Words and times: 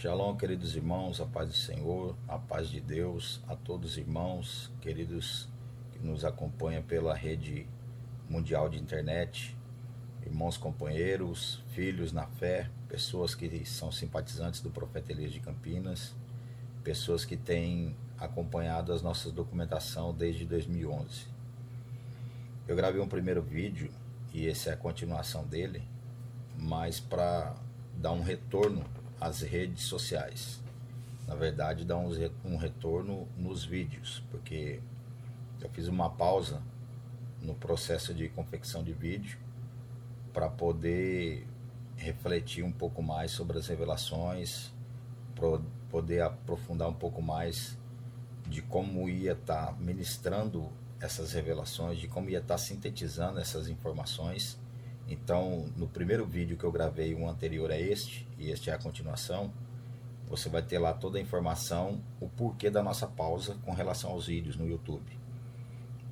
Shalom, 0.00 0.34
queridos 0.34 0.74
irmãos, 0.74 1.20
a 1.20 1.26
paz 1.26 1.48
do 1.50 1.54
Senhor, 1.54 2.16
a 2.26 2.38
paz 2.38 2.70
de 2.70 2.80
Deus, 2.80 3.42
a 3.46 3.54
todos 3.54 3.90
os 3.90 3.98
irmãos, 3.98 4.72
queridos 4.80 5.46
que 5.92 5.98
nos 5.98 6.24
acompanham 6.24 6.82
pela 6.82 7.14
rede 7.14 7.66
mundial 8.26 8.70
de 8.70 8.78
internet, 8.78 9.54
irmãos 10.24 10.56
companheiros, 10.56 11.62
filhos 11.74 12.12
na 12.12 12.26
fé, 12.26 12.70
pessoas 12.88 13.34
que 13.34 13.66
são 13.66 13.92
simpatizantes 13.92 14.62
do 14.62 14.70
profeta 14.70 15.12
Elias 15.12 15.32
de 15.32 15.40
Campinas, 15.40 16.14
pessoas 16.82 17.26
que 17.26 17.36
têm 17.36 17.94
acompanhado 18.18 18.94
as 18.94 19.02
nossas 19.02 19.32
documentação 19.32 20.14
desde 20.14 20.46
2011. 20.46 21.26
Eu 22.66 22.74
gravei 22.74 23.02
um 23.02 23.08
primeiro 23.08 23.42
vídeo 23.42 23.92
e 24.32 24.48
essa 24.48 24.70
é 24.70 24.72
a 24.72 24.78
continuação 24.78 25.44
dele, 25.44 25.82
mas 26.56 26.98
para 26.98 27.54
dar 27.98 28.12
um 28.12 28.22
retorno 28.22 28.82
às 29.20 29.42
redes 29.42 29.84
sociais. 29.84 30.60
Na 31.26 31.34
verdade, 31.34 31.84
dar 31.84 31.98
um 31.98 32.56
retorno 32.56 33.28
nos 33.36 33.64
vídeos, 33.64 34.22
porque 34.30 34.80
eu 35.60 35.68
fiz 35.70 35.86
uma 35.86 36.10
pausa 36.10 36.62
no 37.40 37.54
processo 37.54 38.12
de 38.14 38.28
confecção 38.28 38.82
de 38.82 38.92
vídeo 38.92 39.38
para 40.32 40.48
poder 40.48 41.46
refletir 41.96 42.64
um 42.64 42.72
pouco 42.72 43.02
mais 43.02 43.30
sobre 43.30 43.58
as 43.58 43.66
revelações, 43.66 44.72
poder 45.90 46.22
aprofundar 46.22 46.88
um 46.88 46.94
pouco 46.94 47.20
mais 47.20 47.78
de 48.46 48.62
como 48.62 49.08
ia 49.08 49.32
estar 49.32 49.66
tá 49.66 49.72
ministrando 49.72 50.70
essas 51.00 51.32
revelações, 51.32 51.98
de 51.98 52.08
como 52.08 52.28
ia 52.28 52.38
estar 52.38 52.54
tá 52.54 52.58
sintetizando 52.58 53.38
essas 53.38 53.68
informações 53.68 54.58
então, 55.10 55.68
no 55.76 55.88
primeiro 55.88 56.24
vídeo 56.24 56.56
que 56.56 56.62
eu 56.62 56.70
gravei, 56.70 57.12
o 57.14 57.28
anterior 57.28 57.68
é 57.72 57.80
este, 57.80 58.28
e 58.38 58.48
este 58.48 58.70
é 58.70 58.74
a 58.74 58.78
continuação, 58.78 59.52
você 60.28 60.48
vai 60.48 60.62
ter 60.62 60.78
lá 60.78 60.94
toda 60.94 61.18
a 61.18 61.20
informação, 61.20 62.00
o 62.20 62.28
porquê 62.28 62.70
da 62.70 62.80
nossa 62.80 63.08
pausa 63.08 63.56
com 63.64 63.72
relação 63.72 64.12
aos 64.12 64.28
vídeos 64.28 64.56
no 64.56 64.68
YouTube. 64.68 65.18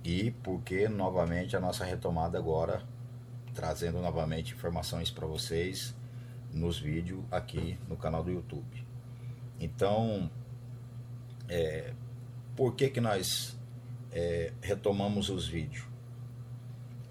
E 0.02 0.32
porque, 0.42 0.88
novamente, 0.88 1.56
a 1.56 1.60
nossa 1.60 1.84
retomada 1.84 2.36
agora, 2.38 2.82
trazendo 3.54 4.00
novamente 4.02 4.54
informações 4.54 5.12
para 5.12 5.28
vocês 5.28 5.94
nos 6.52 6.80
vídeos 6.80 7.24
aqui 7.30 7.78
no 7.88 7.96
canal 7.96 8.24
do 8.24 8.32
YouTube. 8.32 8.84
Então, 9.60 10.28
é, 11.48 11.92
por 12.56 12.74
que, 12.74 12.90
que 12.90 13.00
nós 13.00 13.56
é, 14.10 14.52
retomamos 14.60 15.28
os 15.28 15.46
vídeos? 15.46 15.86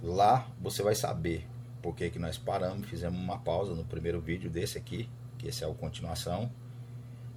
Lá 0.04 0.52
você 0.60 0.84
vai 0.84 0.94
saber 0.94 1.48
por 1.88 1.96
que, 1.96 2.20
nós 2.20 2.38
paramos, 2.38 2.86
fizemos 2.90 3.18
uma 3.18 3.38
pausa 3.38 3.74
no 3.74 3.86
primeiro 3.86 4.20
vídeo 4.20 4.50
desse 4.50 4.78
aqui, 4.78 5.08
que 5.38 5.48
esse 5.48 5.64
é 5.64 5.68
a 5.68 5.74
continuação. 5.74 6.52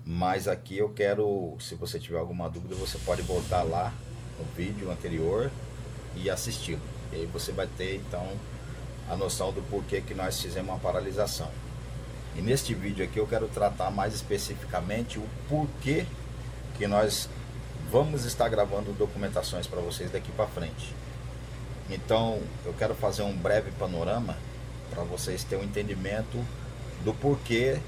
Mas 0.05 0.49
aqui 0.49 0.77
eu 0.77 0.89
quero, 0.89 1.57
se 1.61 1.77
você 1.77 2.01
tiver 2.01 2.19
alguma 2.19 2.51
dúvida, 2.51 2.75
você 2.75 2.99
pode 2.99 3.23
voltar 3.23 3.63
lá 3.63 3.95
no 4.37 4.45
vídeo 4.57 4.91
anterior 4.91 5.53
e 6.17 6.29
assisti-lo. 6.29 6.81
E 7.13 7.17
aí 7.17 7.27
você 7.27 7.53
vai 7.53 7.69
ter 7.69 7.95
então 7.95 8.27
a 9.09 9.15
noção 9.15 9.53
do 9.53 9.63
porquê 9.71 10.01
que 10.01 10.15
nós 10.15 10.41
fizemos 10.43 10.69
uma 10.69 10.81
paralisação. 10.81 11.49
E 12.37 12.43
neste 12.43 12.75
vídeo 12.75 13.05
aqui 13.05 13.19
eu 13.19 13.29
quero 13.29 13.47
tratar 13.47 13.93
mais 13.93 14.15
especificamente 14.15 15.21
o 15.21 15.29
porquê 15.49 16.05
que 16.77 16.89
nós 16.89 17.29
vamos 17.89 18.25
estar 18.25 18.49
gravando 18.49 18.93
documentações 18.95 19.69
para 19.69 19.81
vocês 19.81 20.11
daqui 20.11 20.33
para 20.33 20.49
frente. 20.49 20.93
Então, 21.91 22.41
eu 22.65 22.73
quero 22.73 22.95
fazer 22.95 23.23
um 23.23 23.37
breve 23.37 23.73
panorama 23.73 24.37
para 24.91 25.03
vocês 25.03 25.43
terem 25.43 25.65
um 25.65 25.69
entendimento 25.69 26.39
do 27.05 27.13
porquê 27.13 27.81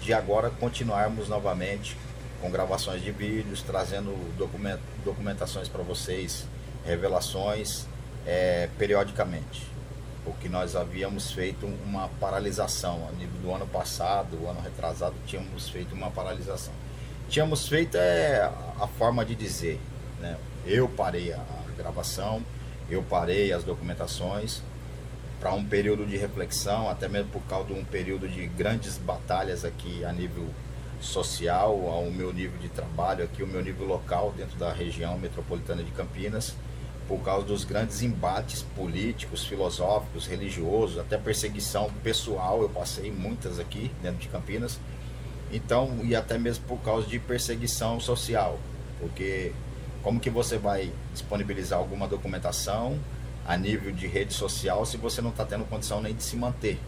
de 0.00 0.12
agora 0.12 0.50
continuarmos 0.50 1.28
novamente 1.28 1.96
com 2.40 2.50
gravações 2.50 3.02
de 3.02 3.10
vídeos, 3.10 3.60
trazendo 3.62 4.14
document, 4.36 4.78
documentações 5.04 5.68
para 5.68 5.82
vocês, 5.82 6.46
revelações 6.86 7.86
é, 8.24 8.68
periodicamente. 8.78 9.66
Porque 10.24 10.48
nós 10.48 10.76
havíamos 10.76 11.32
feito 11.32 11.66
uma 11.84 12.08
paralisação 12.20 13.08
a 13.08 13.12
nível 13.12 13.40
do 13.42 13.52
ano 13.52 13.66
passado, 13.66 14.38
o 14.42 14.48
ano 14.48 14.60
retrasado, 14.60 15.14
tínhamos 15.26 15.68
feito 15.68 15.94
uma 15.94 16.10
paralisação. 16.10 16.72
Tínhamos 17.28 17.68
feito 17.68 17.96
é, 17.96 18.50
a 18.78 18.86
forma 18.86 19.24
de 19.24 19.34
dizer, 19.34 19.80
né? 20.20 20.36
eu 20.66 20.88
parei 20.88 21.32
a 21.32 21.44
gravação, 21.76 22.42
eu 22.90 23.02
parei 23.02 23.52
as 23.52 23.64
documentações 23.64 24.62
para 25.40 25.52
um 25.54 25.64
período 25.64 26.04
de 26.04 26.16
reflexão, 26.16 26.88
até 26.90 27.08
mesmo 27.08 27.30
por 27.30 27.42
causa 27.42 27.68
de 27.68 27.72
um 27.72 27.84
período 27.84 28.28
de 28.28 28.46
grandes 28.46 28.98
batalhas 28.98 29.64
aqui 29.64 30.04
a 30.04 30.12
nível 30.12 30.46
social, 31.00 31.88
ao 31.88 32.10
meu 32.10 32.32
nível 32.32 32.58
de 32.58 32.68
trabalho 32.68 33.24
aqui, 33.24 33.42
o 33.42 33.46
meu 33.46 33.62
nível 33.62 33.86
local 33.86 34.34
dentro 34.36 34.58
da 34.58 34.70
região 34.70 35.18
metropolitana 35.18 35.82
de 35.82 35.90
Campinas, 35.92 36.54
por 37.08 37.20
causa 37.20 37.46
dos 37.46 37.64
grandes 37.64 38.02
embates 38.02 38.62
políticos, 38.76 39.44
filosóficos, 39.44 40.26
religiosos, 40.26 40.98
até 40.98 41.16
perseguição 41.16 41.90
pessoal, 42.04 42.60
eu 42.60 42.68
passei 42.68 43.10
muitas 43.10 43.58
aqui 43.58 43.90
dentro 44.02 44.18
de 44.18 44.28
Campinas. 44.28 44.78
Então, 45.50 45.98
e 46.04 46.14
até 46.14 46.38
mesmo 46.38 46.64
por 46.66 46.78
causa 46.78 47.08
de 47.08 47.18
perseguição 47.18 47.98
social, 47.98 48.58
porque 49.00 49.52
como 50.02 50.20
que 50.20 50.30
você 50.30 50.58
vai 50.58 50.92
disponibilizar 51.12 51.78
alguma 51.78 52.06
documentação 52.08 52.98
a 53.46 53.56
nível 53.56 53.92
de 53.92 54.06
rede 54.06 54.32
social 54.32 54.84
se 54.86 54.96
você 54.96 55.20
não 55.20 55.30
está 55.30 55.44
tendo 55.44 55.64
condição 55.64 56.00
nem 56.00 56.14
de 56.14 56.22
se 56.22 56.36
manter, 56.36 56.78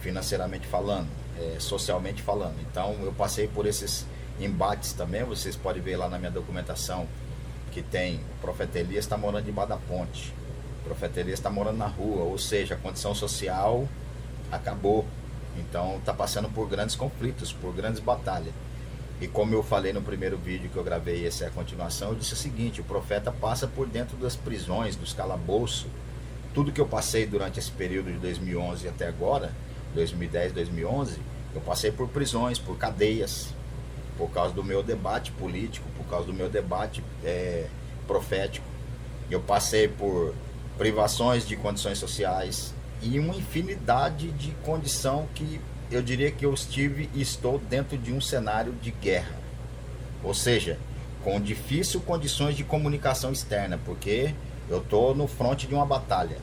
financeiramente 0.00 0.66
falando, 0.66 1.08
é, 1.38 1.56
socialmente 1.58 2.22
falando. 2.22 2.56
Então 2.70 2.94
eu 3.02 3.12
passei 3.12 3.48
por 3.48 3.66
esses 3.66 4.06
embates 4.40 4.92
também, 4.92 5.24
vocês 5.24 5.56
podem 5.56 5.82
ver 5.82 5.96
lá 5.96 6.08
na 6.08 6.18
minha 6.18 6.30
documentação 6.30 7.06
que 7.72 7.82
tem 7.82 8.20
o 8.38 8.40
profeta 8.40 8.78
Elias 8.78 9.04
está 9.04 9.16
morando 9.16 9.44
debaixo 9.44 9.70
da 9.70 9.76
ponte, 9.76 10.32
o 10.82 10.84
profeta 10.84 11.20
Elias 11.20 11.40
está 11.40 11.50
morando 11.50 11.78
na 11.78 11.88
rua, 11.88 12.22
ou 12.22 12.38
seja, 12.38 12.74
a 12.74 12.78
condição 12.78 13.14
social 13.14 13.88
acabou. 14.52 15.04
Então 15.56 15.96
está 15.98 16.12
passando 16.12 16.48
por 16.48 16.68
grandes 16.68 16.94
conflitos, 16.94 17.52
por 17.52 17.72
grandes 17.72 18.00
batalhas. 18.00 18.52
E 19.20 19.28
como 19.28 19.54
eu 19.54 19.62
falei 19.62 19.92
no 19.92 20.02
primeiro 20.02 20.36
vídeo 20.36 20.68
que 20.68 20.76
eu 20.76 20.82
gravei, 20.82 21.26
essa 21.26 21.44
é 21.44 21.46
a 21.46 21.50
continuação, 21.50 22.08
eu 22.10 22.14
disse 22.16 22.32
o 22.32 22.36
seguinte: 22.36 22.80
o 22.80 22.84
profeta 22.84 23.30
passa 23.30 23.66
por 23.66 23.86
dentro 23.86 24.16
das 24.16 24.36
prisões, 24.36 24.96
dos 24.96 25.12
calabouços. 25.12 25.86
Tudo 26.52 26.72
que 26.72 26.80
eu 26.80 26.86
passei 26.86 27.26
durante 27.26 27.58
esse 27.58 27.70
período 27.70 28.12
de 28.12 28.18
2011 28.18 28.88
até 28.88 29.08
agora, 29.08 29.52
2010, 29.94 30.52
2011, 30.52 31.18
eu 31.54 31.60
passei 31.60 31.90
por 31.90 32.08
prisões, 32.08 32.58
por 32.58 32.76
cadeias, 32.76 33.48
por 34.16 34.30
causa 34.30 34.54
do 34.54 34.62
meu 34.62 34.82
debate 34.82 35.32
político, 35.32 35.88
por 35.96 36.06
causa 36.06 36.26
do 36.26 36.32
meu 36.32 36.48
debate 36.48 37.02
é, 37.24 37.66
profético. 38.06 38.66
Eu 39.30 39.40
passei 39.40 39.88
por 39.88 40.34
privações 40.78 41.46
de 41.46 41.56
condições 41.56 41.98
sociais 41.98 42.74
e 43.00 43.18
uma 43.18 43.34
infinidade 43.34 44.30
de 44.32 44.52
condição 44.64 45.26
que 45.34 45.60
eu 45.90 46.02
diria 46.02 46.30
que 46.30 46.44
eu 46.44 46.52
estive 46.52 47.08
e 47.14 47.20
estou 47.20 47.58
dentro 47.58 47.96
de 47.96 48.12
um 48.12 48.20
cenário 48.20 48.72
de 48.82 48.90
guerra. 48.90 49.36
Ou 50.22 50.32
seja, 50.32 50.78
com 51.22 51.40
difícil 51.40 52.00
condições 52.00 52.56
de 52.56 52.64
comunicação 52.64 53.32
externa, 53.32 53.78
porque 53.84 54.34
eu 54.68 54.78
estou 54.78 55.14
no 55.14 55.26
fronte 55.26 55.66
de 55.66 55.74
uma 55.74 55.86
batalha. 55.86 56.38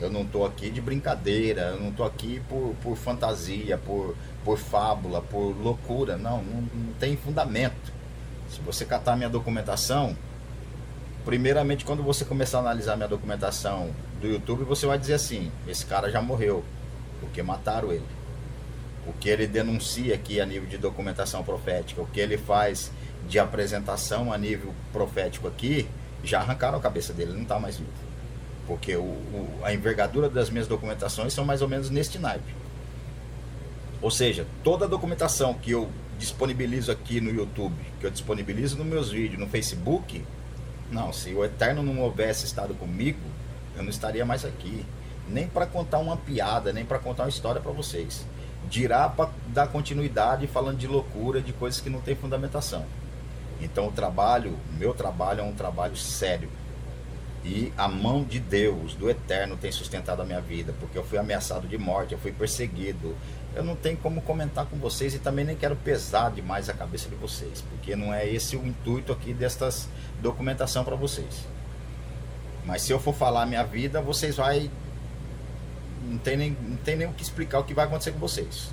Eu 0.00 0.10
não 0.10 0.22
estou 0.22 0.46
aqui 0.46 0.70
de 0.70 0.80
brincadeira, 0.80 1.72
eu 1.72 1.80
não 1.80 1.88
estou 1.88 2.06
aqui 2.06 2.40
por, 2.48 2.74
por 2.82 2.96
fantasia, 2.96 3.76
por, 3.78 4.14
por 4.44 4.58
fábula, 4.58 5.20
por 5.20 5.56
loucura. 5.60 6.16
Não, 6.16 6.42
não, 6.42 6.60
não 6.60 6.92
tem 7.00 7.16
fundamento. 7.16 7.92
Se 8.48 8.60
você 8.60 8.84
catar 8.84 9.16
minha 9.16 9.28
documentação, 9.28 10.16
primeiramente 11.24 11.84
quando 11.84 12.02
você 12.02 12.24
começar 12.24 12.58
a 12.58 12.60
analisar 12.60 12.96
minha 12.96 13.08
documentação 13.08 13.90
do 14.20 14.28
YouTube, 14.28 14.64
você 14.64 14.86
vai 14.86 14.98
dizer 14.98 15.14
assim, 15.14 15.50
esse 15.66 15.84
cara 15.84 16.10
já 16.10 16.22
morreu, 16.22 16.64
porque 17.20 17.42
mataram 17.42 17.90
ele 17.92 18.17
o 19.08 19.12
que 19.14 19.30
ele 19.30 19.46
denuncia 19.46 20.14
aqui 20.14 20.38
a 20.38 20.44
nível 20.44 20.68
de 20.68 20.76
documentação 20.76 21.42
profética, 21.42 22.02
o 22.02 22.06
que 22.06 22.20
ele 22.20 22.36
faz 22.36 22.92
de 23.26 23.38
apresentação 23.38 24.32
a 24.32 24.36
nível 24.36 24.74
profético 24.92 25.48
aqui, 25.48 25.88
já 26.22 26.40
arrancaram 26.40 26.76
a 26.76 26.80
cabeça 26.80 27.12
dele, 27.14 27.30
ele 27.30 27.36
não 27.38 27.44
está 27.44 27.58
mais 27.58 27.76
vivo. 27.78 27.90
Porque 28.66 28.94
o, 28.96 29.02
o, 29.02 29.60
a 29.62 29.72
envergadura 29.72 30.28
das 30.28 30.50
minhas 30.50 30.68
documentações 30.68 31.32
são 31.32 31.44
mais 31.44 31.62
ou 31.62 31.68
menos 31.68 31.88
neste 31.88 32.18
naipe. 32.18 32.54
Ou 34.02 34.10
seja, 34.10 34.46
toda 34.62 34.84
a 34.84 34.88
documentação 34.88 35.54
que 35.54 35.70
eu 35.70 35.88
disponibilizo 36.18 36.92
aqui 36.92 37.20
no 37.20 37.30
YouTube, 37.30 37.74
que 37.98 38.06
eu 38.06 38.10
disponibilizo 38.10 38.76
nos 38.76 38.86
meus 38.86 39.10
vídeos, 39.10 39.40
no 39.40 39.48
Facebook, 39.48 40.22
não, 40.90 41.12
se 41.12 41.32
o 41.32 41.44
Eterno 41.44 41.82
não 41.82 42.00
houvesse 42.00 42.44
estado 42.44 42.74
comigo, 42.74 43.18
eu 43.74 43.82
não 43.82 43.90
estaria 43.90 44.24
mais 44.24 44.44
aqui. 44.44 44.84
Nem 45.28 45.46
para 45.46 45.66
contar 45.66 45.98
uma 45.98 46.16
piada, 46.16 46.72
nem 46.72 46.84
para 46.84 46.98
contar 46.98 47.24
uma 47.24 47.28
história 47.28 47.60
para 47.60 47.72
vocês 47.72 48.24
dirá 48.68 49.08
para 49.08 49.30
dar 49.48 49.68
continuidade 49.68 50.46
falando 50.46 50.78
de 50.78 50.86
loucura, 50.86 51.40
de 51.40 51.52
coisas 51.52 51.80
que 51.80 51.90
não 51.90 52.00
tem 52.00 52.14
fundamentação. 52.14 52.84
Então 53.60 53.88
o 53.88 53.92
trabalho, 53.92 54.56
meu 54.78 54.94
trabalho 54.94 55.40
é 55.40 55.42
um 55.42 55.54
trabalho 55.54 55.96
sério. 55.96 56.48
E 57.44 57.72
a 57.78 57.88
mão 57.88 58.24
de 58.24 58.38
Deus, 58.38 58.94
do 58.94 59.08
Eterno, 59.08 59.56
tem 59.56 59.72
sustentado 59.72 60.20
a 60.20 60.24
minha 60.24 60.40
vida, 60.40 60.74
porque 60.80 60.98
eu 60.98 61.04
fui 61.04 61.18
ameaçado 61.18 61.66
de 61.66 61.78
morte, 61.78 62.12
eu 62.12 62.18
fui 62.18 62.32
perseguido. 62.32 63.16
Eu 63.54 63.64
não 63.64 63.74
tenho 63.74 63.96
como 63.96 64.20
comentar 64.20 64.66
com 64.66 64.76
vocês 64.76 65.14
e 65.14 65.18
também 65.18 65.44
nem 65.44 65.56
quero 65.56 65.74
pesar 65.76 66.30
demais 66.30 66.68
a 66.68 66.74
cabeça 66.74 67.08
de 67.08 67.14
vocês, 67.14 67.62
porque 67.62 67.96
não 67.96 68.12
é 68.12 68.28
esse 68.28 68.56
o 68.56 68.66
intuito 68.66 69.12
aqui 69.12 69.32
destas 69.32 69.88
documentação 70.20 70.84
para 70.84 70.96
vocês. 70.96 71.46
Mas 72.66 72.82
se 72.82 72.92
eu 72.92 73.00
for 73.00 73.14
falar 73.14 73.46
minha 73.46 73.64
vida, 73.64 74.02
vocês 74.02 74.36
vai 74.36 74.70
não 76.02 76.18
tem 76.18 76.36
nem 76.36 76.50
não 76.50 76.76
tem 76.76 76.96
nem 76.96 77.08
o 77.08 77.12
que 77.12 77.22
explicar 77.22 77.60
o 77.60 77.64
que 77.64 77.74
vai 77.74 77.86
acontecer 77.86 78.12
com 78.12 78.18
vocês. 78.18 78.70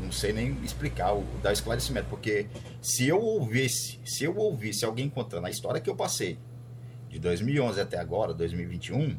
Não 0.00 0.10
sei 0.10 0.32
nem 0.32 0.56
explicar, 0.64 1.12
o, 1.14 1.24
dar 1.42 1.52
esclarecimento, 1.52 2.08
porque 2.08 2.46
se 2.80 3.06
eu 3.06 3.20
ouvisse, 3.20 4.00
se 4.04 4.24
eu 4.24 4.36
ouvisse 4.36 4.84
alguém 4.84 5.08
contando 5.08 5.46
a 5.46 5.50
história 5.50 5.80
que 5.80 5.88
eu 5.88 5.94
passei, 5.94 6.38
de 7.08 7.18
2011 7.18 7.80
até 7.80 7.98
agora, 7.98 8.32
2021, 8.32 9.18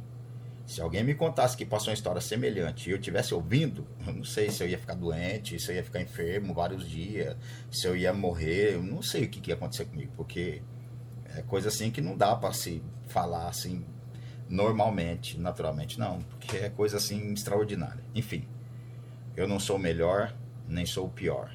se 0.66 0.81
alguém 0.81 1.04
me 1.04 1.13
contasse 1.13 1.56
que 1.56 1.66
passou 1.66 1.90
uma 1.90 1.94
história 1.94 2.22
semelhante 2.22 2.90
e 2.90 2.94
eu 2.94 3.00
tivesse 3.00 3.34
ouvindo, 3.34 3.86
eu 4.06 4.13
não 4.13 4.24
sei 4.24 4.50
se 4.50 4.63
eu 4.63 4.68
ia 4.68 4.80
ficar 4.80 4.96
doente, 4.96 5.60
se 5.60 5.72
eu 5.72 5.75
ia 5.75 5.84
ficar 5.84 6.01
enfermo 6.01 6.54
vários 6.54 6.89
dias, 6.89 7.36
se 7.69 7.86
eu 7.86 7.96
ia 7.96 8.13
morrer, 8.13 8.74
eu 8.74 8.84
não 8.84 9.01
sei 9.01 9.25
o 9.25 9.30
que, 9.30 9.39
que 9.39 9.51
ia 9.51 9.56
acontecer 9.56 9.86
comigo, 9.86 10.12
porque 10.16 10.62
é 11.36 11.42
coisa 11.44 11.68
assim 11.68 11.92
que 11.92 12.01
não 12.01 12.16
dá 12.16 12.36
para 12.36 12.54
se 12.54 12.81
falar 13.07 13.48
assim 13.48 13.86
normalmente, 14.50 15.40
naturalmente, 15.40 16.00
não, 16.00 16.19
porque 16.22 16.57
é 16.57 16.69
coisa 16.69 16.98
assim 16.98 17.34
extraordinária. 17.34 18.04
Enfim, 18.13 18.48
eu 19.36 19.48
não 19.48 19.60
sou 19.60 19.78
o 19.78 19.80
melhor, 19.80 20.34
nem 20.68 20.86
sou 20.86 21.07
o 21.07 21.10
pior 21.10 21.51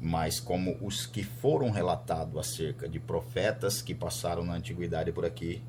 mas 0.00 0.40
como 0.40 0.78
os 0.80 1.06
que 1.06 1.22
foram 1.22 1.70
relatados 1.70 2.38
acerca 2.38 2.88
de 2.88 2.98
profetas 2.98 3.82
que 3.82 3.94
passaram 3.94 4.44
na 4.44 4.54
antiguidade 4.54 5.12
por 5.12 5.26
aqui, 5.26 5.62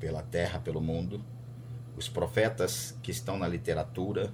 pela 0.00 0.22
terra, 0.22 0.58
pelo 0.58 0.80
mundo, 0.80 1.22
os 1.96 2.08
profetas 2.08 2.96
que 3.02 3.10
estão 3.10 3.38
na 3.38 3.46
literatura, 3.46 4.32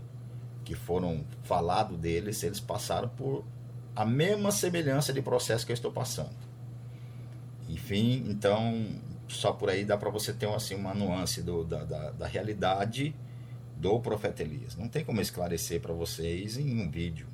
que 0.64 0.74
foram 0.74 1.24
falado 1.42 1.96
deles, 1.96 2.42
eles 2.42 2.60
passaram 2.60 3.08
por 3.08 3.44
a 3.96 4.04
mesma 4.04 4.52
semelhança 4.52 5.12
de 5.12 5.20
processo 5.20 5.66
que 5.66 5.72
eu 5.72 5.74
estou 5.74 5.90
passando. 5.90 6.36
Enfim, 7.68 8.24
então, 8.28 8.86
só 9.28 9.52
por 9.52 9.70
aí 9.70 9.84
dá 9.84 9.96
para 9.96 10.10
você 10.10 10.32
ter 10.32 10.48
assim, 10.48 10.74
uma 10.74 10.94
nuance 10.94 11.42
do, 11.42 11.64
da, 11.64 11.84
da, 11.84 12.10
da 12.10 12.26
realidade 12.26 13.14
do 13.76 14.00
profeta 14.00 14.42
Elias. 14.42 14.76
Não 14.76 14.88
tem 14.88 15.04
como 15.04 15.20
esclarecer 15.20 15.80
para 15.80 15.92
vocês 15.92 16.56
em 16.56 16.80
um 16.80 16.90
vídeo 16.90 17.26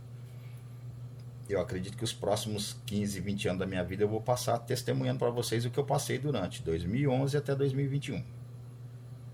eu 1.48 1.60
acredito 1.60 1.96
que 1.96 2.04
os 2.04 2.12
próximos 2.12 2.76
15, 2.86 3.20
20 3.20 3.48
anos 3.48 3.60
da 3.60 3.66
minha 3.66 3.84
vida 3.84 4.02
eu 4.02 4.08
vou 4.08 4.20
passar 4.20 4.58
testemunhando 4.58 5.18
para 5.18 5.30
vocês 5.30 5.64
o 5.64 5.70
que 5.70 5.78
eu 5.78 5.84
passei 5.84 6.18
durante 6.18 6.62
2011 6.62 7.36
até 7.36 7.54
2021. 7.54 8.22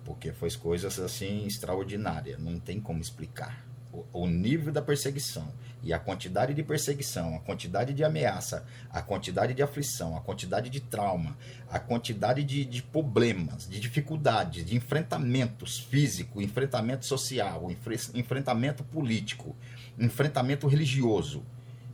Porque 0.05 0.33
foi 0.33 0.51
coisas 0.53 0.99
assim 0.99 1.47
extraordinárias, 1.47 2.41
não 2.41 2.59
tem 2.59 2.81
como 2.81 3.01
explicar. 3.01 3.65
O, 4.13 4.27
nível 4.29 4.73
da 4.73 4.81
perseguição 4.81 5.53
e 5.83 5.93
a 5.93 5.99
quantidade 5.99 6.55
de 6.55 6.63
perseguição, 6.63 7.35
a 7.35 7.41
quantidade 7.41 7.93
de 7.93 8.05
ameaça, 8.05 8.65
a 8.89 9.03
quantidade 9.03 9.53
de 9.53 9.63
aflição, 9.63 10.17
a 10.17 10.21
quantidade 10.21 10.71
de 10.71 10.79
trauma, 10.81 11.37
a 11.69 11.81
quantidade 11.81 12.45
de, 12.45 12.65
de 12.65 12.83
problemas, 12.83 13.69
de 13.69 13.81
dificuldades, 13.81 14.65
de 14.65 14.77
enfrentamentos 14.77 15.79
físico, 15.79 16.41
enfrentamento 16.41 17.05
social, 17.05 17.69
enfrentamento 18.15 18.85
político, 18.85 19.57
enfrentamento 19.99 20.69
religioso 20.69 21.43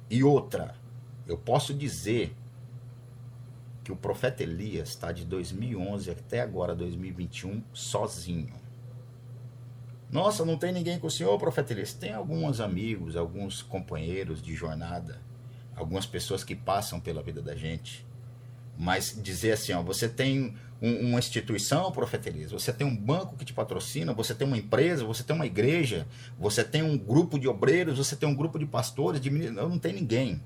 e 0.08 0.22
outra, 0.22 0.74
eu 1.26 1.36
posso 1.36 1.74
dizer 1.74 2.36
que 3.82 3.90
o 3.90 3.96
profeta 3.96 4.42
Elias 4.42 4.90
está 4.90 5.10
de 5.10 5.24
2011 5.24 6.10
até 6.10 6.40
agora, 6.40 6.74
2021, 6.74 7.62
sozinho. 7.72 8.54
Nossa, 10.10 10.44
não 10.44 10.56
tem 10.56 10.72
ninguém 10.72 10.98
com 10.98 11.08
o 11.08 11.10
senhor, 11.10 11.36
profeta 11.38 11.72
Elias? 11.72 11.92
Tem 11.92 12.12
alguns 12.12 12.60
amigos, 12.60 13.16
alguns 13.16 13.60
companheiros 13.60 14.40
de 14.40 14.54
jornada, 14.54 15.20
algumas 15.74 16.06
pessoas 16.06 16.44
que 16.44 16.54
passam 16.54 17.00
pela 17.00 17.22
vida 17.22 17.42
da 17.42 17.56
gente. 17.56 18.06
Mas 18.78 19.18
dizer 19.20 19.52
assim, 19.52 19.72
ó, 19.72 19.82
você 19.82 20.08
tem 20.08 20.54
um, 20.80 21.08
uma 21.08 21.18
instituição, 21.18 21.90
profeta 21.90 22.28
Elias, 22.28 22.52
você 22.52 22.72
tem 22.72 22.86
um 22.86 22.94
banco 22.94 23.36
que 23.36 23.44
te 23.44 23.52
patrocina, 23.52 24.12
você 24.12 24.34
tem 24.34 24.46
uma 24.46 24.58
empresa, 24.58 25.04
você 25.04 25.24
tem 25.24 25.34
uma 25.34 25.46
igreja, 25.46 26.06
você 26.38 26.62
tem 26.62 26.82
um 26.82 26.96
grupo 26.96 27.38
de 27.38 27.48
obreiros, 27.48 27.98
você 27.98 28.14
tem 28.14 28.28
um 28.28 28.34
grupo 28.34 28.58
de 28.58 28.66
pastores, 28.66 29.20
de 29.20 29.30
meninos, 29.30 29.56
eu 29.56 29.68
não 29.68 29.78
tenho 29.78 29.96
ninguém. 29.96 30.40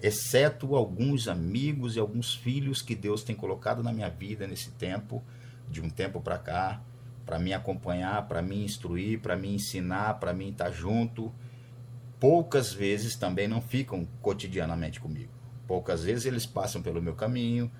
Exceto 0.00 0.74
alguns 0.74 1.28
amigos 1.28 1.96
e 1.96 1.98
alguns 1.98 2.34
filhos 2.34 2.80
que 2.80 2.94
Deus 2.94 3.22
tem 3.22 3.34
colocado 3.34 3.82
na 3.82 3.92
minha 3.92 4.08
vida 4.08 4.46
nesse 4.46 4.70
tempo, 4.70 5.22
de 5.68 5.80
um 5.80 5.90
tempo 5.90 6.20
para 6.20 6.38
cá, 6.38 6.80
para 7.24 7.38
me 7.38 7.52
acompanhar, 7.52 8.26
para 8.28 8.42
me 8.42 8.64
instruir, 8.64 9.20
para 9.20 9.36
me 9.36 9.54
ensinar, 9.54 10.20
para 10.20 10.32
mim 10.32 10.50
estar 10.50 10.70
junto. 10.70 11.32
Poucas 12.20 12.72
vezes 12.72 13.16
também 13.16 13.48
não 13.48 13.60
ficam 13.60 14.06
cotidianamente 14.20 15.00
comigo. 15.00 15.32
Poucas 15.66 16.04
vezes 16.04 16.26
eles 16.26 16.46
passam 16.46 16.82
pelo 16.82 17.00
meu 17.00 17.14
caminho, 17.14 17.70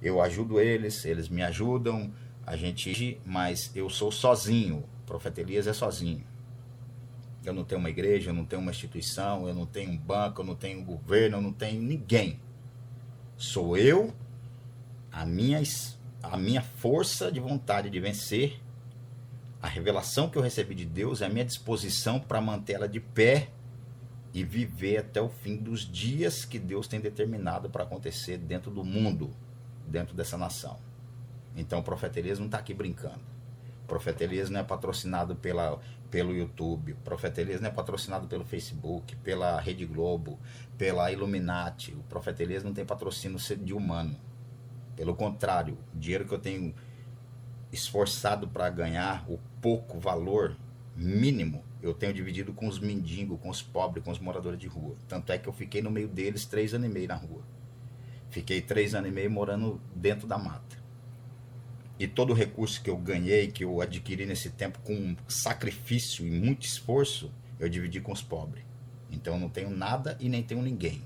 eu 0.00 0.20
ajudo 0.20 0.60
eles, 0.60 1.04
eles 1.04 1.28
me 1.28 1.42
ajudam, 1.42 2.12
a 2.46 2.56
gente, 2.56 3.20
mas 3.24 3.70
eu 3.74 3.88
sou 3.88 4.10
sozinho. 4.10 4.84
O 5.02 5.06
profeta 5.06 5.40
Elias 5.40 5.66
é 5.66 5.72
sozinho. 5.72 6.24
Eu 7.44 7.52
não 7.52 7.64
tenho 7.64 7.80
uma 7.80 7.90
igreja, 7.90 8.30
eu 8.30 8.34
não 8.34 8.44
tenho 8.44 8.62
uma 8.62 8.70
instituição, 8.70 9.48
eu 9.48 9.54
não 9.54 9.66
tenho 9.66 9.90
um 9.90 9.98
banco, 9.98 10.42
eu 10.42 10.46
não 10.46 10.54
tenho 10.54 10.80
um 10.80 10.84
governo, 10.84 11.38
eu 11.38 11.42
não 11.42 11.52
tenho 11.52 11.82
ninguém. 11.82 12.40
Sou 13.36 13.76
eu, 13.76 14.14
a 15.10 15.26
minha, 15.26 15.60
a 16.22 16.36
minha 16.36 16.62
força 16.62 17.30
de 17.32 17.40
vontade 17.40 17.90
de 17.90 17.98
vencer, 17.98 18.61
a 19.62 19.68
revelação 19.68 20.28
que 20.28 20.36
eu 20.36 20.42
recebi 20.42 20.74
de 20.74 20.84
Deus, 20.84 21.22
a 21.22 21.28
minha 21.28 21.44
disposição 21.44 22.18
para 22.18 22.40
mantê-la 22.40 22.88
de 22.88 22.98
pé 22.98 23.48
e 24.34 24.42
viver 24.42 24.96
até 24.96 25.22
o 25.22 25.28
fim 25.28 25.56
dos 25.56 25.80
dias 25.80 26.44
que 26.44 26.58
Deus 26.58 26.88
tem 26.88 27.00
determinado 27.00 27.70
para 27.70 27.84
acontecer 27.84 28.38
dentro 28.38 28.72
do 28.72 28.82
mundo 28.82 29.30
dentro 29.86 30.16
dessa 30.16 30.36
nação. 30.36 30.78
Então 31.54 31.78
o 31.78 31.82
profeta 31.82 32.18
Elias 32.18 32.40
não 32.40 32.46
está 32.46 32.58
aqui 32.58 32.74
brincando. 32.74 33.20
O 33.84 34.50
não 34.50 34.60
é 34.60 34.64
patrocinado 34.64 35.36
pela, 35.36 35.78
pelo 36.10 36.34
YouTube, 36.34 36.92
o 36.92 37.60
não 37.60 37.68
é 37.68 37.70
patrocinado 37.70 38.26
pelo 38.26 38.44
Facebook, 38.44 39.14
pela 39.16 39.60
Rede 39.60 39.84
Globo, 39.84 40.38
pela 40.78 41.12
Illuminati. 41.12 41.92
O 41.92 42.02
profeta 42.04 42.42
Elias 42.42 42.64
não 42.64 42.72
tem 42.72 42.86
patrocínio 42.86 43.38
de 43.38 43.74
humano. 43.74 44.16
Pelo 44.96 45.14
contrário, 45.14 45.76
o 45.94 45.98
dinheiro 45.98 46.24
que 46.24 46.32
eu 46.32 46.38
tenho 46.38 46.74
esforçado 47.72 48.46
para 48.46 48.68
ganhar, 48.68 49.24
o 49.28 49.38
pouco 49.60 49.98
valor 49.98 50.56
mínimo, 50.94 51.64
eu 51.82 51.94
tenho 51.94 52.12
dividido 52.12 52.52
com 52.52 52.68
os 52.68 52.78
mendigos, 52.78 53.40
com 53.40 53.48
os 53.48 53.62
pobres, 53.62 54.04
com 54.04 54.10
os 54.10 54.18
moradores 54.18 54.58
de 54.58 54.68
rua. 54.68 54.94
Tanto 55.08 55.32
é 55.32 55.38
que 55.38 55.48
eu 55.48 55.52
fiquei 55.52 55.82
no 55.82 55.90
meio 55.90 56.06
deles 56.06 56.44
três 56.44 56.74
anos 56.74 56.88
e 56.88 56.92
meio 56.92 57.08
na 57.08 57.16
rua. 57.16 57.42
Fiquei 58.30 58.60
três 58.60 58.94
anos 58.94 59.10
e 59.10 59.12
meio 59.12 59.30
morando 59.30 59.80
dentro 59.94 60.26
da 60.28 60.38
mata. 60.38 60.80
E 61.98 62.06
todo 62.06 62.30
o 62.30 62.34
recurso 62.34 62.82
que 62.82 62.90
eu 62.90 62.96
ganhei, 62.96 63.48
que 63.48 63.64
eu 63.64 63.80
adquiri 63.80 64.26
nesse 64.26 64.50
tempo 64.50 64.78
com 64.80 65.16
sacrifício 65.26 66.26
e 66.26 66.30
muito 66.30 66.64
esforço, 66.64 67.32
eu 67.58 67.68
dividi 67.68 68.00
com 68.00 68.12
os 68.12 68.22
pobres. 68.22 68.64
Então 69.10 69.34
eu 69.34 69.40
não 69.40 69.48
tenho 69.48 69.70
nada 69.70 70.16
e 70.20 70.28
nem 70.28 70.42
tenho 70.42 70.62
ninguém, 70.62 71.02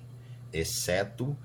exceto 0.53 1.37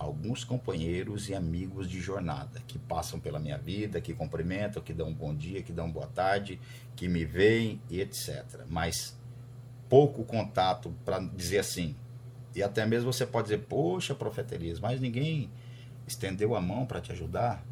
alguns 0.00 0.44
companheiros 0.44 1.28
e 1.28 1.34
amigos 1.34 1.88
de 1.88 2.00
jornada 2.00 2.62
que 2.66 2.78
passam 2.78 3.20
pela 3.20 3.38
minha 3.38 3.58
vida, 3.58 4.00
que 4.00 4.14
cumprimentam, 4.14 4.82
que 4.82 4.94
dão 4.94 5.08
um 5.08 5.14
bom 5.14 5.34
dia, 5.34 5.62
que 5.62 5.72
dão 5.72 5.90
boa 5.90 6.06
tarde, 6.06 6.58
que 6.96 7.06
me 7.06 7.22
veem 7.26 7.78
e 7.90 8.00
etc. 8.00 8.42
Mas 8.66 9.14
pouco 9.90 10.24
contato 10.24 10.90
para 11.04 11.18
dizer 11.18 11.58
assim, 11.58 11.94
e 12.54 12.62
até 12.62 12.86
mesmo 12.86 13.12
você 13.12 13.26
pode 13.26 13.48
dizer, 13.48 13.58
poxa, 13.68 14.14
profeta 14.14 14.54
Elias, 14.54 14.80
mas 14.80 15.02
ninguém 15.02 15.50
estendeu 16.08 16.56
a 16.56 16.62
mão 16.62 16.86
para 16.86 17.02
te 17.02 17.12
ajudar? 17.12 17.62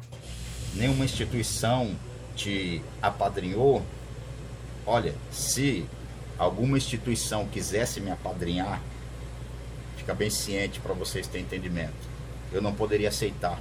Nenhuma 0.75 1.05
instituição 1.05 1.95
te 2.35 2.79
apadrinhou? 3.01 3.83
Olha, 4.85 5.15
se 5.31 5.83
alguma 6.37 6.77
instituição 6.77 7.47
quisesse 7.47 7.99
me 7.99 8.11
apadrinhar, 8.11 8.79
fica 9.97 10.13
bem 10.13 10.29
ciente 10.29 10.79
para 10.79 10.93
vocês 10.93 11.25
terem 11.25 11.47
entendimento. 11.47 12.08
Eu 12.51 12.61
não 12.61 12.73
poderia 12.73 13.09
aceitar. 13.09 13.59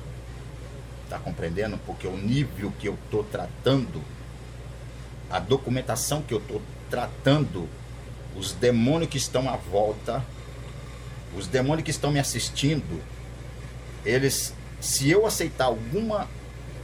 Tá 1.08 1.18
compreendendo? 1.18 1.78
Porque 1.86 2.06
o 2.06 2.16
nível 2.16 2.72
que 2.78 2.88
eu 2.88 2.98
tô 3.10 3.22
tratando, 3.22 4.02
a 5.30 5.38
documentação 5.38 6.22
que 6.22 6.34
eu 6.34 6.40
tô 6.40 6.60
tratando, 6.90 7.68
os 8.36 8.52
demônios 8.52 9.10
que 9.10 9.16
estão 9.16 9.48
à 9.48 9.56
volta, 9.56 10.22
os 11.36 11.46
demônios 11.46 11.84
que 11.84 11.90
estão 11.90 12.10
me 12.10 12.18
assistindo, 12.18 13.02
eles, 14.04 14.54
se 14.80 15.10
eu 15.10 15.26
aceitar 15.26 15.66
alguma 15.66 16.28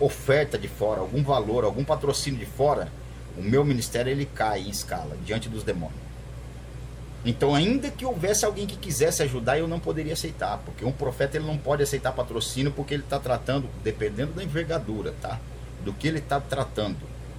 oferta 0.00 0.58
de 0.58 0.68
fora, 0.68 1.00
algum 1.00 1.22
valor, 1.22 1.64
algum 1.64 1.84
patrocínio 1.84 2.38
de 2.38 2.46
fora, 2.46 2.90
o 3.36 3.42
meu 3.42 3.64
ministério 3.64 4.10
ele 4.10 4.26
cai 4.26 4.62
em 4.62 4.70
escala 4.70 5.16
diante 5.24 5.48
dos 5.48 5.62
demônios. 5.62 5.98
Então, 7.24 7.54
ainda 7.54 7.90
que 7.90 8.04
houvesse 8.04 8.44
alguém 8.44 8.66
que 8.66 8.76
quisesse 8.76 9.22
ajudar, 9.22 9.58
eu 9.58 9.66
não 9.66 9.80
poderia 9.80 10.12
aceitar, 10.12 10.58
porque 10.58 10.84
um 10.84 10.92
profeta 10.92 11.36
ele 11.36 11.46
não 11.46 11.56
pode 11.56 11.82
aceitar 11.82 12.12
patrocínio 12.12 12.70
porque 12.70 12.92
ele 12.92 13.02
está 13.02 13.18
tratando, 13.18 13.68
dependendo 13.82 14.32
da 14.32 14.44
envergadura, 14.44 15.14
tá? 15.22 15.40
do 15.84 15.92
que 15.92 16.08
ele 16.08 16.18
está 16.18 16.40
tratando. 16.40 16.96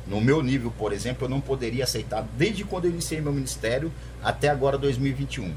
No 0.07 0.21
meu 0.21 0.41
nível, 0.43 0.71
por 0.77 0.93
exemplo, 0.93 1.25
eu 1.25 1.29
não 1.29 1.41
poderia 1.41 1.83
aceitar, 1.83 2.23
desde 2.37 2.63
quando 2.63 2.85
eu 2.85 2.91
iniciei 2.91 3.19
meu 3.19 3.33
ministério 3.33 3.91
até 4.23 4.49
agora 4.49 4.77
2021. 4.77 5.51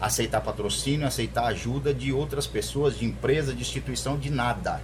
Aceitar 0.00 0.40
patrocínio, 0.40 1.06
aceitar 1.06 1.46
ajuda 1.46 1.94
de 1.94 2.12
outras 2.12 2.46
pessoas, 2.46 2.98
de 2.98 3.04
empresa, 3.04 3.54
de 3.54 3.60
instituição, 3.60 4.18
de 4.18 4.30
nada. 4.30 4.82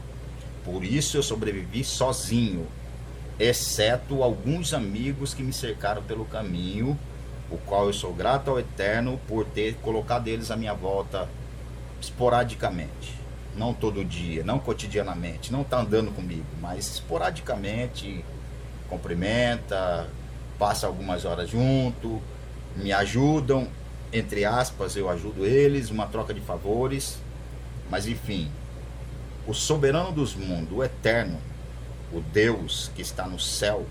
Por 0.65 0.85
isso 0.85 1.17
eu 1.17 1.23
sobrevivi 1.25 1.83
sozinho, 1.83 2.69
exceto 3.39 4.23
alguns 4.23 4.73
amigos 4.73 5.35
que 5.35 5.43
me 5.43 5.53
cercaram 5.53 6.03
pelo 6.05 6.25
caminho, 6.25 6.97
o 7.51 7.57
qual 7.59 7.87
eu 7.87 7.93
sou 7.93 8.13
grato 8.13 8.51
ao 8.51 8.59
Eterno 8.59 9.19
por 9.27 9.45
ter 9.45 9.75
colocado 9.77 10.29
eles 10.29 10.51
à 10.51 10.57
minha 10.57 10.75
volta 10.75 11.29
esporadicamente. 12.01 13.19
Não 13.57 13.75
todo 13.75 14.05
dia, 14.05 14.45
não 14.45 14.59
cotidianamente, 14.59 15.53
não 15.53 15.65
tá 15.65 15.81
andando 15.81 16.15
comigo, 16.15 16.47
mas 16.61 16.87
esporadicamente 16.87 18.25
cumprimenta, 18.89 20.09
passa 20.59 20.87
algumas 20.87 21.25
horas 21.25 21.51
junto, 21.51 22.23
me 22.77 22.93
ajudam, 22.93 23.69
entre 24.13 24.45
aspas, 24.45 24.97
eu 24.97 25.09
ajudo 25.11 25.45
eles, 25.45 25.91
uma 25.91 26.07
troca 26.07 26.33
de 26.33 26.41
favores, 26.41 27.19
mas 27.91 28.07
enfim, 28.07 28.51
o 29.47 29.53
soberano 29.53 30.13
dos 30.13 30.35
mundos, 30.35 30.77
o 30.77 30.85
eterno, 30.85 31.39
o 32.13 32.21
Deus 32.21 32.91
que 32.95 33.03
está 33.03 33.27
no 33.27 33.39
céu, 33.39 33.85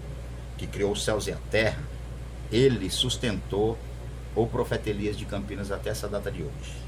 que 0.58 0.66
criou 0.66 0.92
os 0.92 1.04
céus 1.04 1.28
e 1.28 1.32
a 1.32 1.38
terra, 1.52 1.82
ele 2.52 2.90
sustentou 2.90 3.78
o 4.36 4.46
profeta 4.46 4.90
Elias 4.90 5.18
de 5.18 5.26
Campinas 5.26 5.72
até 5.72 5.90
essa 5.90 6.08
data 6.08 6.32
de 6.32 6.44
hoje. 6.44 6.88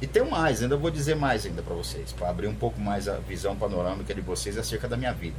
E 0.00 0.06
tem 0.06 0.24
mais, 0.24 0.62
ainda 0.62 0.76
vou 0.76 0.90
dizer 0.90 1.16
mais 1.16 1.44
ainda 1.44 1.62
para 1.62 1.74
vocês, 1.74 2.12
para 2.12 2.28
abrir 2.28 2.46
um 2.46 2.54
pouco 2.54 2.80
mais 2.80 3.08
a 3.08 3.18
visão 3.18 3.56
panorâmica 3.56 4.14
de 4.14 4.20
vocês 4.20 4.56
acerca 4.56 4.86
da 4.86 4.96
minha 4.96 5.12
vida. 5.12 5.36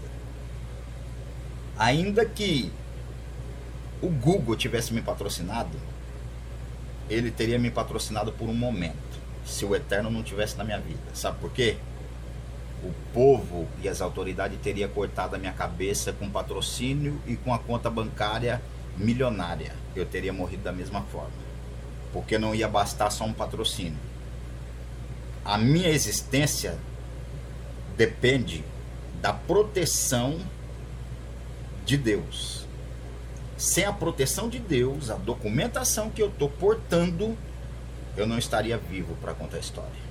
Ainda 1.77 2.25
que 2.25 2.71
o 4.01 4.09
Google 4.09 4.55
tivesse 4.55 4.93
me 4.93 5.01
patrocinado, 5.01 5.77
ele 7.09 7.31
teria 7.31 7.57
me 7.57 7.71
patrocinado 7.71 8.33
por 8.33 8.49
um 8.49 8.53
momento, 8.53 8.97
se 9.45 9.65
o 9.65 9.75
Eterno 9.75 10.09
não 10.09 10.21
tivesse 10.21 10.57
na 10.57 10.63
minha 10.63 10.79
vida. 10.79 10.99
Sabe 11.13 11.39
por 11.39 11.51
quê? 11.51 11.77
O 12.83 12.93
povo 13.13 13.67
e 13.81 13.89
as 13.89 14.01
autoridades 14.01 14.59
teriam 14.61 14.89
cortado 14.89 15.35
a 15.35 15.39
minha 15.39 15.53
cabeça 15.53 16.11
com 16.13 16.29
patrocínio 16.29 17.19
e 17.25 17.35
com 17.35 17.53
a 17.53 17.59
conta 17.59 17.89
bancária 17.89 18.61
milionária. 18.99 19.73
Eu 19.95 20.05
teria 20.05 20.31
morrido 20.31 20.61
da 20.63 20.71
mesma 20.71 21.01
forma. 21.01 21.49
Porque 22.13 22.37
não 22.37 22.53
ia 22.53 22.67
bastar 22.67 23.09
só 23.09 23.23
um 23.23 23.33
patrocínio 23.33 24.09
a 25.49 25.57
minha 25.57 25.89
existência 25.89 26.77
depende 27.97 28.63
da 29.21 29.33
proteção 29.33 30.39
de 31.85 31.97
Deus. 31.97 32.67
Sem 33.57 33.83
a 33.83 33.91
proteção 33.91 34.47
de 34.47 34.59
Deus, 34.59 35.09
a 35.09 35.15
documentação 35.15 36.11
que 36.11 36.21
eu 36.21 36.27
estou 36.27 36.49
portando, 36.49 37.35
eu 38.15 38.27
não 38.27 38.37
estaria 38.37 38.77
vivo 38.77 39.15
para 39.15 39.33
contar 39.33 39.57
a 39.57 39.59
história. 39.59 40.09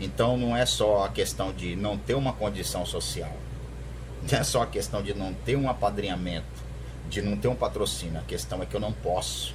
Então 0.00 0.38
não 0.38 0.56
é 0.56 0.64
só 0.64 1.04
a 1.04 1.10
questão 1.10 1.52
de 1.52 1.76
não 1.76 1.98
ter 1.98 2.14
uma 2.14 2.32
condição 2.32 2.86
social, 2.86 3.36
não 4.30 4.38
é 4.38 4.42
só 4.42 4.62
a 4.62 4.66
questão 4.66 5.02
de 5.02 5.12
não 5.12 5.34
ter 5.34 5.54
um 5.54 5.68
apadrinhamento, 5.68 6.53
de 7.08 7.22
não 7.22 7.36
ter 7.36 7.48
um 7.48 7.54
patrocínio, 7.54 8.18
a 8.18 8.22
questão 8.22 8.62
é 8.62 8.66
que 8.66 8.74
eu 8.74 8.80
não 8.80 8.92
posso. 8.92 9.54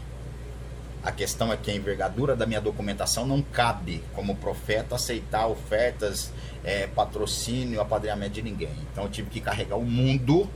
A 1.01 1.11
questão 1.11 1.51
é 1.51 1.57
que 1.57 1.71
a 1.71 1.75
envergadura 1.75 2.35
da 2.35 2.45
minha 2.45 2.59
documentação 2.59 3.25
não 3.25 3.41
cabe, 3.41 4.03
como 4.13 4.35
profeta, 4.35 4.95
aceitar 4.95 5.47
ofertas, 5.47 6.31
é, 6.63 6.87
patrocínio, 6.87 7.79
apadrinhamento 7.79 8.33
de 8.33 8.41
ninguém. 8.41 8.73
Então 8.91 9.05
eu 9.05 9.09
tive 9.09 9.29
que 9.29 9.39
carregar 9.39 9.77
o 9.77 9.85
mundo 9.85 10.49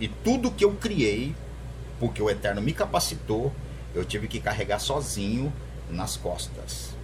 e 0.00 0.08
tudo 0.08 0.50
que 0.50 0.64
eu 0.64 0.74
criei, 0.74 1.34
porque 2.00 2.22
o 2.22 2.30
Eterno 2.30 2.62
me 2.62 2.72
capacitou, 2.72 3.52
eu 3.94 4.04
tive 4.04 4.26
que 4.26 4.40
carregar 4.40 4.78
sozinho 4.78 5.52
nas 5.90 6.16
costas. 6.16 6.94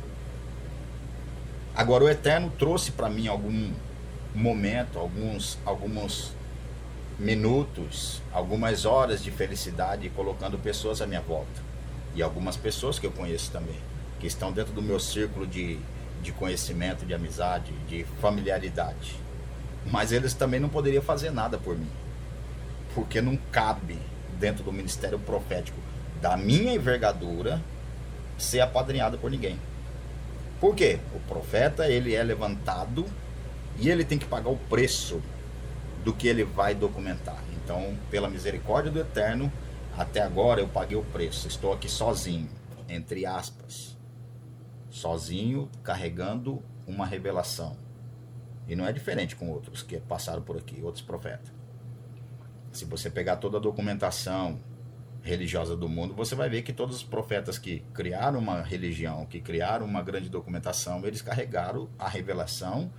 Agora 1.74 2.04
o 2.04 2.08
Eterno 2.08 2.52
trouxe 2.58 2.92
para 2.92 3.10
mim 3.10 3.26
algum 3.26 3.72
momento, 4.34 4.98
alguns, 4.98 5.58
alguns 5.66 6.32
minutos, 7.18 8.20
algumas 8.32 8.84
horas 8.84 9.22
de 9.22 9.30
felicidade, 9.30 10.08
colocando 10.10 10.58
pessoas 10.58 11.00
à 11.00 11.06
minha 11.06 11.20
volta 11.20 11.62
e 12.14 12.22
algumas 12.22 12.56
pessoas 12.56 12.98
que 12.98 13.06
eu 13.06 13.12
conheço 13.12 13.50
também, 13.50 13.76
que 14.18 14.26
estão 14.26 14.52
dentro 14.52 14.72
do 14.72 14.82
meu 14.82 14.98
círculo 14.98 15.46
de, 15.46 15.78
de 16.22 16.32
conhecimento, 16.32 17.04
de 17.04 17.14
amizade, 17.14 17.72
de 17.88 18.04
familiaridade. 18.20 19.16
Mas 19.86 20.12
eles 20.12 20.34
também 20.34 20.58
não 20.58 20.68
poderiam 20.68 21.02
fazer 21.02 21.30
nada 21.30 21.58
por 21.58 21.76
mim, 21.76 21.90
porque 22.94 23.20
não 23.20 23.36
cabe 23.52 23.98
dentro 24.38 24.64
do 24.64 24.72
ministério 24.72 25.18
profético 25.18 25.78
da 26.20 26.36
minha 26.36 26.74
envergadura 26.74 27.60
ser 28.38 28.60
apadrinhado 28.60 29.18
por 29.18 29.30
ninguém. 29.30 29.58
Por 30.60 30.74
quê? 30.74 30.98
O 31.14 31.20
profeta 31.20 31.88
ele 31.88 32.14
é 32.14 32.22
levantado 32.22 33.04
e 33.78 33.90
ele 33.90 34.04
tem 34.04 34.18
que 34.18 34.24
pagar 34.24 34.50
o 34.50 34.56
preço 34.56 35.20
do 36.04 36.12
que 36.12 36.28
ele 36.28 36.44
vai 36.44 36.74
documentar. 36.74 37.42
Então, 37.56 37.96
pela 38.10 38.28
misericórdia 38.28 38.92
do 38.92 39.00
Eterno, 39.00 39.50
até 39.96 40.20
agora 40.20 40.60
eu 40.60 40.68
paguei 40.68 40.96
o 40.96 41.04
preço. 41.04 41.48
Estou 41.48 41.72
aqui 41.72 41.88
sozinho, 41.88 42.48
entre 42.88 43.24
aspas. 43.24 43.96
Sozinho, 44.90 45.70
carregando 45.82 46.62
uma 46.86 47.06
revelação. 47.06 47.76
E 48.68 48.76
não 48.76 48.86
é 48.86 48.92
diferente 48.92 49.34
com 49.34 49.50
outros 49.50 49.82
que 49.82 49.98
passaram 49.98 50.42
por 50.42 50.56
aqui, 50.56 50.80
outros 50.82 51.02
profetas. 51.02 51.52
Se 52.70 52.84
você 52.84 53.08
pegar 53.08 53.36
toda 53.36 53.56
a 53.56 53.60
documentação 53.60 54.60
religiosa 55.22 55.74
do 55.74 55.88
mundo, 55.88 56.12
você 56.12 56.34
vai 56.34 56.50
ver 56.50 56.62
que 56.62 56.72
todos 56.72 56.96
os 56.96 57.02
profetas 57.02 57.56
que 57.56 57.80
criaram 57.94 58.38
uma 58.38 58.60
religião, 58.62 59.24
que 59.24 59.40
criaram 59.40 59.86
uma 59.86 60.02
grande 60.02 60.28
documentação, 60.28 61.04
eles 61.04 61.22
carregaram 61.22 61.88
a 61.98 62.08
revelação 62.08 62.90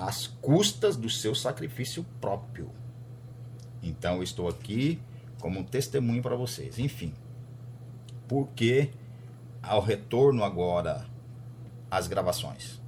às 0.00 0.26
custas 0.26 0.96
do 0.96 1.10
seu 1.10 1.34
sacrifício 1.34 2.04
próprio. 2.20 2.70
Então, 3.82 4.16
eu 4.16 4.22
estou 4.22 4.48
aqui 4.48 5.00
como 5.38 5.60
um 5.60 5.64
testemunho 5.64 6.22
para 6.22 6.34
vocês. 6.34 6.78
Enfim, 6.78 7.12
porque 8.26 8.90
ao 9.62 9.80
retorno 9.82 10.42
agora 10.42 11.06
às 11.90 12.08
gravações. 12.08 12.80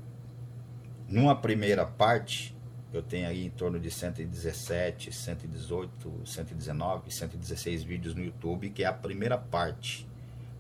Numa 1.06 1.36
primeira 1.36 1.84
parte, 1.84 2.56
eu 2.92 3.02
tenho 3.02 3.28
aí 3.28 3.44
em 3.44 3.50
torno 3.50 3.78
de 3.78 3.90
117, 3.90 5.12
118, 5.12 6.22
119, 6.24 7.10
116 7.12 7.82
vídeos 7.82 8.14
no 8.14 8.24
YouTube, 8.24 8.70
que 8.70 8.84
é 8.84 8.86
a 8.86 8.92
primeira 8.92 9.36
parte 9.36 10.08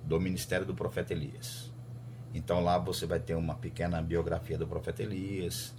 do 0.04 0.20
Ministério 0.20 0.66
do 0.66 0.74
Profeta 0.74 1.14
Elias. 1.14 1.72
Então 2.34 2.60
lá 2.60 2.76
você 2.76 3.06
vai 3.06 3.20
ter 3.20 3.34
uma 3.34 3.54
pequena 3.54 4.02
biografia 4.02 4.58
do 4.58 4.66
Profeta 4.66 5.02
Elias, 5.02 5.74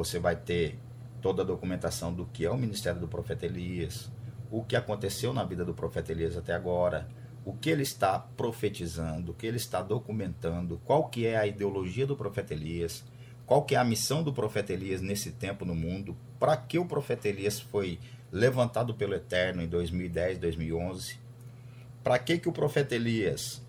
você 0.00 0.18
vai 0.18 0.34
ter 0.34 0.78
toda 1.20 1.42
a 1.42 1.44
documentação 1.44 2.10
do 2.10 2.24
que 2.24 2.46
é 2.46 2.50
o 2.50 2.56
Ministério 2.56 2.98
do 2.98 3.06
Profeta 3.06 3.44
Elias, 3.44 4.10
o 4.50 4.64
que 4.64 4.74
aconteceu 4.74 5.34
na 5.34 5.44
vida 5.44 5.62
do 5.62 5.74
profeta 5.74 6.10
Elias 6.10 6.38
até 6.38 6.54
agora, 6.54 7.06
o 7.44 7.52
que 7.52 7.68
ele 7.68 7.82
está 7.82 8.18
profetizando, 8.18 9.32
o 9.32 9.34
que 9.34 9.46
ele 9.46 9.58
está 9.58 9.82
documentando, 9.82 10.80
qual 10.86 11.08
que 11.10 11.26
é 11.26 11.36
a 11.36 11.46
ideologia 11.46 12.06
do 12.06 12.16
profeta 12.16 12.54
Elias, 12.54 13.04
qual 13.44 13.62
que 13.62 13.74
é 13.74 13.78
a 13.78 13.84
missão 13.84 14.22
do 14.22 14.32
profeta 14.32 14.72
Elias 14.72 15.02
nesse 15.02 15.32
tempo 15.32 15.66
no 15.66 15.74
mundo, 15.74 16.16
para 16.38 16.56
que 16.56 16.78
o 16.78 16.86
profeta 16.86 17.28
Elias 17.28 17.60
foi 17.60 17.98
levantado 18.32 18.94
pelo 18.94 19.14
Eterno 19.14 19.60
em 19.60 19.68
2010, 19.68 20.38
2011, 20.38 21.18
para 22.02 22.18
que 22.18 22.38
que 22.38 22.48
o 22.48 22.52
profeta 22.52 22.94
Elias 22.94 23.62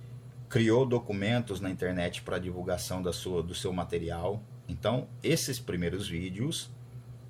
criou 0.47 0.85
documentos 0.85 1.59
na 1.59 1.69
internet 1.69 2.21
para 2.21 2.39
divulgação 2.39 3.03
da 3.03 3.11
sua, 3.11 3.43
do 3.43 3.53
seu 3.53 3.73
material. 3.73 4.41
Então, 4.71 5.09
esses 5.21 5.59
primeiros 5.59 6.07
vídeos 6.07 6.71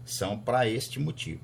são 0.05 0.37
para 0.37 0.67
este 0.67 0.99
motivo 0.99 1.41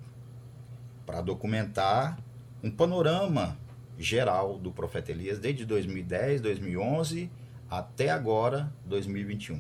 para 1.08 1.22
documentar 1.22 2.20
um 2.63 2.70
panorama 2.70 3.58
geral 3.98 4.60
do 4.60 4.72
profeta 4.72 5.12
Elias 5.12 5.39
desde 5.39 5.66
2010, 5.66 6.42
2011 6.42 7.32
até 7.68 8.12
agora, 8.12 8.72
2021. 8.86 9.60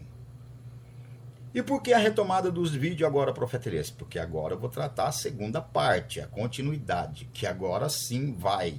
E 1.55 1.63
por 1.63 1.81
que 1.81 1.91
a 1.91 1.97
retomada 1.97 2.51
dos 2.51 2.71
vídeos 2.71 3.07
agora, 3.07 3.33
profeta 3.33 3.67
Elias? 3.67 3.89
Porque 3.89 4.19
agora 4.19 4.53
eu 4.53 4.59
vou 4.59 4.69
tratar 4.69 5.07
a 5.07 5.11
segunda 5.11 5.59
parte, 5.59 6.21
a 6.21 6.27
continuidade, 6.27 7.27
que 7.33 7.47
agora 7.47 7.89
sim 7.89 8.31
vai 8.31 8.77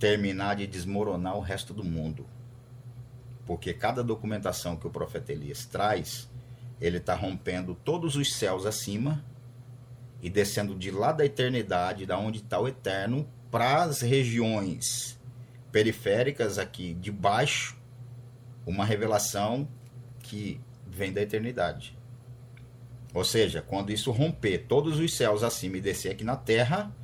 terminar 0.00 0.56
de 0.56 0.66
desmoronar 0.66 1.36
o 1.36 1.40
resto 1.40 1.72
do 1.72 1.84
mundo. 1.84 2.26
Porque 3.46 3.72
cada 3.72 4.02
documentação 4.02 4.76
que 4.76 4.88
o 4.88 4.90
profeta 4.90 5.32
Elias 5.32 5.64
traz, 5.64 6.28
ele 6.80 6.98
está 6.98 7.14
rompendo 7.14 7.74
todos 7.74 8.16
os 8.16 8.34
céus 8.34 8.66
acima 8.66 9.24
e 10.20 10.30
descendo 10.30 10.74
de 10.74 10.90
lá 10.90 11.12
da 11.12 11.24
eternidade, 11.24 12.06
da 12.06 12.18
onde 12.18 12.38
está 12.38 12.58
o 12.58 12.68
eterno, 12.68 13.28
para 13.50 13.82
as 13.82 14.00
regiões 14.00 15.18
periféricas 15.70 16.58
aqui 16.58 16.94
de 16.94 17.12
baixo, 17.12 17.76
uma 18.66 18.84
revelação 18.84 19.68
que 20.20 20.60
vem 20.86 21.12
da 21.12 21.22
eternidade. 21.22 21.96
Ou 23.14 23.24
seja, 23.24 23.62
quando 23.62 23.90
isso 23.90 24.10
romper 24.10 24.66
todos 24.66 24.98
os 24.98 25.14
céus 25.14 25.42
acima 25.42 25.78
e 25.78 25.80
descer 25.80 26.10
aqui 26.12 26.24
na 26.24 26.36
terra, 26.36 26.94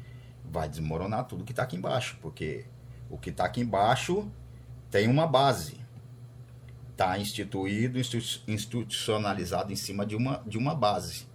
vai 0.45 0.69
desmoronar 0.69 1.27
tudo 1.27 1.45
que 1.45 1.53
está 1.53 1.63
aqui 1.63 1.77
embaixo, 1.77 2.19
porque 2.21 2.67
o 3.09 3.17
que 3.17 3.31
está 3.31 3.45
aqui 3.45 3.61
embaixo 3.61 4.31
tem 4.91 5.09
uma 5.09 5.27
base. 5.27 5.82
Está 6.93 7.19
instituído, 7.19 7.99
institucionalizado 8.47 9.73
em 9.73 9.77
cima 9.77 10.07
de 10.07 10.15
uma, 10.15 10.43
de 10.47 10.57
uma 10.57 10.75
base. 10.75 11.27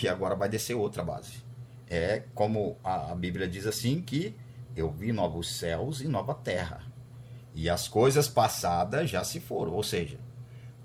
E 0.00 0.08
agora 0.08 0.34
vai 0.34 0.48
descer 0.48 0.74
outra 0.74 1.02
base. 1.02 1.42
É 1.88 2.22
como 2.34 2.78
a, 2.82 3.12
a 3.12 3.14
Bíblia 3.14 3.46
diz 3.46 3.66
assim 3.66 4.00
que 4.00 4.34
eu 4.74 4.90
vi 4.90 5.12
novos 5.12 5.54
céus 5.56 6.00
e 6.00 6.08
nova 6.08 6.34
terra. 6.34 6.82
E 7.54 7.68
as 7.68 7.86
coisas 7.88 8.28
passadas 8.28 9.10
já 9.10 9.22
se 9.22 9.40
foram. 9.40 9.72
Ou 9.72 9.82
seja, 9.82 10.18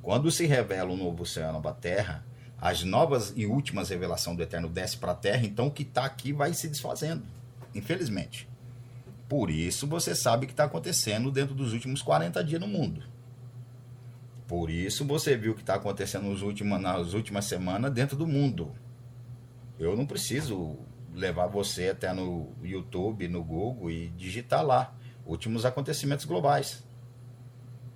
quando 0.01 0.29
se 0.31 0.45
revela 0.45 0.91
um 0.91 0.97
novo 0.97 1.25
céu 1.25 1.49
e 1.49 1.53
nova 1.53 1.73
terra, 1.73 2.25
as 2.59 2.83
novas 2.83 3.33
e 3.35 3.45
últimas 3.45 3.89
revelações 3.89 4.35
do 4.35 4.43
Eterno 4.43 4.67
desce 4.67 4.97
para 4.97 5.11
a 5.11 5.15
terra, 5.15 5.45
então 5.45 5.67
o 5.67 5.71
que 5.71 5.83
está 5.83 6.05
aqui 6.05 6.33
vai 6.33 6.53
se 6.53 6.67
desfazendo, 6.67 7.23
infelizmente. 7.73 8.49
Por 9.29 9.51
isso 9.51 9.85
você 9.85 10.15
sabe 10.15 10.45
o 10.45 10.47
que 10.47 10.53
está 10.53 10.63
acontecendo 10.63 11.31
dentro 11.31 11.53
dos 11.53 11.73
últimos 11.73 12.01
40 12.01 12.43
dias 12.43 12.59
no 12.59 12.67
mundo. 12.67 13.03
Por 14.47 14.69
isso 14.69 15.05
você 15.05 15.35
viu 15.35 15.51
o 15.51 15.55
que 15.55 15.61
está 15.61 15.75
acontecendo 15.75 16.23
nos 16.23 16.41
últimos, 16.41 16.79
nas 16.79 17.13
últimas 17.13 17.45
semanas 17.45 17.91
dentro 17.91 18.15
do 18.15 18.25
mundo. 18.25 18.73
Eu 19.77 19.95
não 19.95 20.05
preciso 20.05 20.77
levar 21.13 21.47
você 21.47 21.89
até 21.89 22.13
no 22.13 22.53
YouTube, 22.63 23.27
no 23.27 23.43
Google 23.43 23.91
e 23.91 24.09
digitar 24.09 24.63
lá 24.63 24.95
últimos 25.25 25.65
acontecimentos 25.65 26.25
globais. 26.25 26.83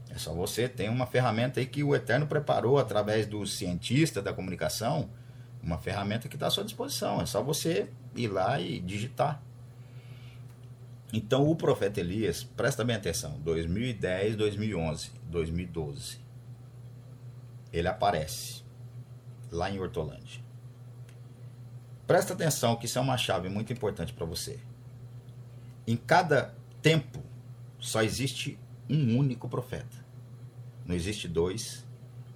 É 0.09 0.17
só 0.17 0.33
você 0.33 0.67
tem 0.67 0.89
uma 0.89 1.05
ferramenta 1.05 1.61
aí 1.61 1.65
que 1.65 1.83
o 1.83 1.95
Eterno 1.95 2.27
preparou 2.27 2.77
através 2.77 3.25
do 3.25 3.47
cientista 3.47 4.21
da 4.21 4.33
comunicação, 4.33 5.09
uma 5.63 5.77
ferramenta 5.77 6.27
que 6.27 6.35
está 6.35 6.47
à 6.47 6.49
sua 6.49 6.65
disposição. 6.65 7.21
É 7.21 7.25
só 7.25 7.41
você 7.41 7.89
ir 8.13 8.27
lá 8.27 8.59
e 8.59 8.79
digitar. 8.79 9.41
Então 11.13 11.49
o 11.49 11.55
profeta 11.55 11.99
Elias, 11.99 12.43
presta 12.43 12.83
bem 12.83 12.95
atenção, 12.95 13.39
2010, 13.39 14.35
2011, 14.35 15.11
2012, 15.29 16.20
ele 17.71 17.87
aparece 17.87 18.63
lá 19.51 19.69
em 19.69 19.79
Hortolândia. 19.79 20.41
Presta 22.07 22.33
atenção 22.33 22.75
que 22.75 22.85
isso 22.85 22.97
é 22.97 23.01
uma 23.01 23.17
chave 23.17 23.49
muito 23.49 23.71
importante 23.71 24.13
para 24.13 24.25
você. 24.25 24.59
Em 25.87 25.95
cada 25.95 26.53
tempo 26.81 27.21
só 27.79 28.03
existe 28.03 28.59
um 28.89 29.17
único 29.17 29.47
profeta. 29.47 30.05
Não 30.85 30.95
existe 30.95 31.27
dois, 31.27 31.85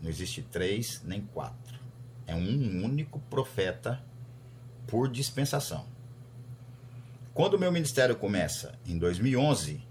não 0.01 0.09
existe 0.09 0.41
três, 0.41 1.01
nem 1.03 1.21
quatro. 1.21 1.79
É 2.25 2.33
um 2.33 2.83
único 2.83 3.19
profeta 3.19 4.01
por 4.87 5.09
dispensação. 5.09 5.85
Quando 7.33 7.55
o 7.55 7.59
meu 7.59 7.71
ministério 7.71 8.15
começa, 8.15 8.79
em 8.85 8.97
2011, 8.97 9.83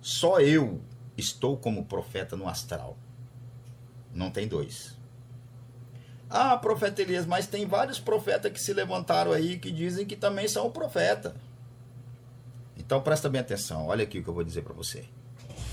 só 0.00 0.40
eu 0.40 0.82
estou 1.16 1.56
como 1.56 1.86
profeta 1.86 2.36
no 2.36 2.46
astral. 2.46 2.98
Não 4.16 4.30
tem 4.30 4.48
dois. 4.48 4.96
Ah, 6.28 6.56
profeta 6.56 7.02
Elias, 7.02 7.26
mas 7.26 7.46
tem 7.46 7.66
vários 7.66 8.00
profetas 8.00 8.50
que 8.50 8.58
se 8.58 8.72
levantaram 8.72 9.30
aí 9.30 9.58
que 9.58 9.70
dizem 9.70 10.06
que 10.06 10.16
também 10.16 10.48
são 10.48 10.70
profeta. 10.70 11.36
Então 12.78 13.00
presta 13.00 13.28
bem 13.28 13.42
atenção, 13.42 13.86
olha 13.86 14.04
aqui 14.04 14.18
o 14.18 14.22
que 14.24 14.28
eu 14.28 14.34
vou 14.34 14.42
dizer 14.42 14.62
para 14.62 14.72
você. 14.72 15.04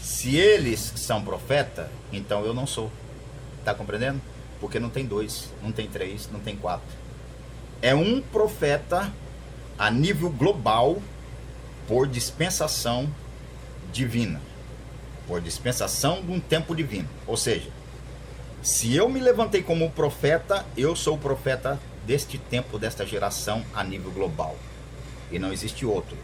Se 0.02 0.36
eles 0.36 0.80
são 0.98 1.24
profeta, 1.24 1.90
então 2.12 2.46
eu 2.46 2.54
não 2.54 2.68
sou. 2.68 2.92
Tá 3.64 3.74
compreendendo? 3.74 4.22
Porque 4.60 4.80
não 4.80 4.90
tem 4.90 5.06
dois, 5.06 5.50
não 5.62 5.72
tem 5.72 5.88
três, 5.88 6.30
não 6.30 6.42
tem 6.42 6.56
quatro. 6.56 6.88
É 7.82 7.96
um 7.96 8.22
profeta 8.22 9.12
a 9.78 9.90
nível 9.90 10.30
global 10.30 11.02
por 11.88 12.08
dispensação 12.08 13.10
divina. 13.92 14.42
Por 15.28 15.40
dispensação 15.40 16.22
de 16.22 16.32
um 16.32 16.40
tempo 16.40 16.76
divino. 16.76 17.08
Ou 17.26 17.38
seja, 17.38 17.70
se 18.64 18.96
eu 18.96 19.10
me 19.10 19.20
levantei 19.20 19.62
como 19.62 19.92
profeta, 19.92 20.66
eu 20.78 20.96
sou 20.96 21.16
o 21.16 21.20
profeta 21.20 21.78
deste 22.06 22.38
tempo, 22.38 22.80
desta 22.80 23.06
geração 23.06 23.64
a 23.76 23.84
nível 23.84 24.10
global. 24.10 24.56
E 25.30 25.38
não 25.38 25.52
existe 25.52 25.86
outro. 25.86 26.16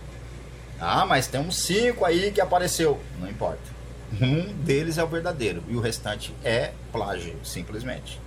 Ah, 0.79 1.05
mas 1.05 1.27
tem 1.27 1.41
uns 1.41 1.57
cinco 1.57 2.05
aí 2.05 2.31
que 2.31 2.39
apareceu. 2.39 2.97
Não 3.19 3.29
importa. 3.29 3.77
Um 4.21 4.53
deles 4.63 4.97
é 4.97 5.03
o 5.03 5.07
verdadeiro 5.07 5.61
e 5.67 5.75
o 5.75 5.81
restante 5.81 6.33
é 6.43 6.71
plágio, 6.91 7.35
simplesmente. 7.43 8.19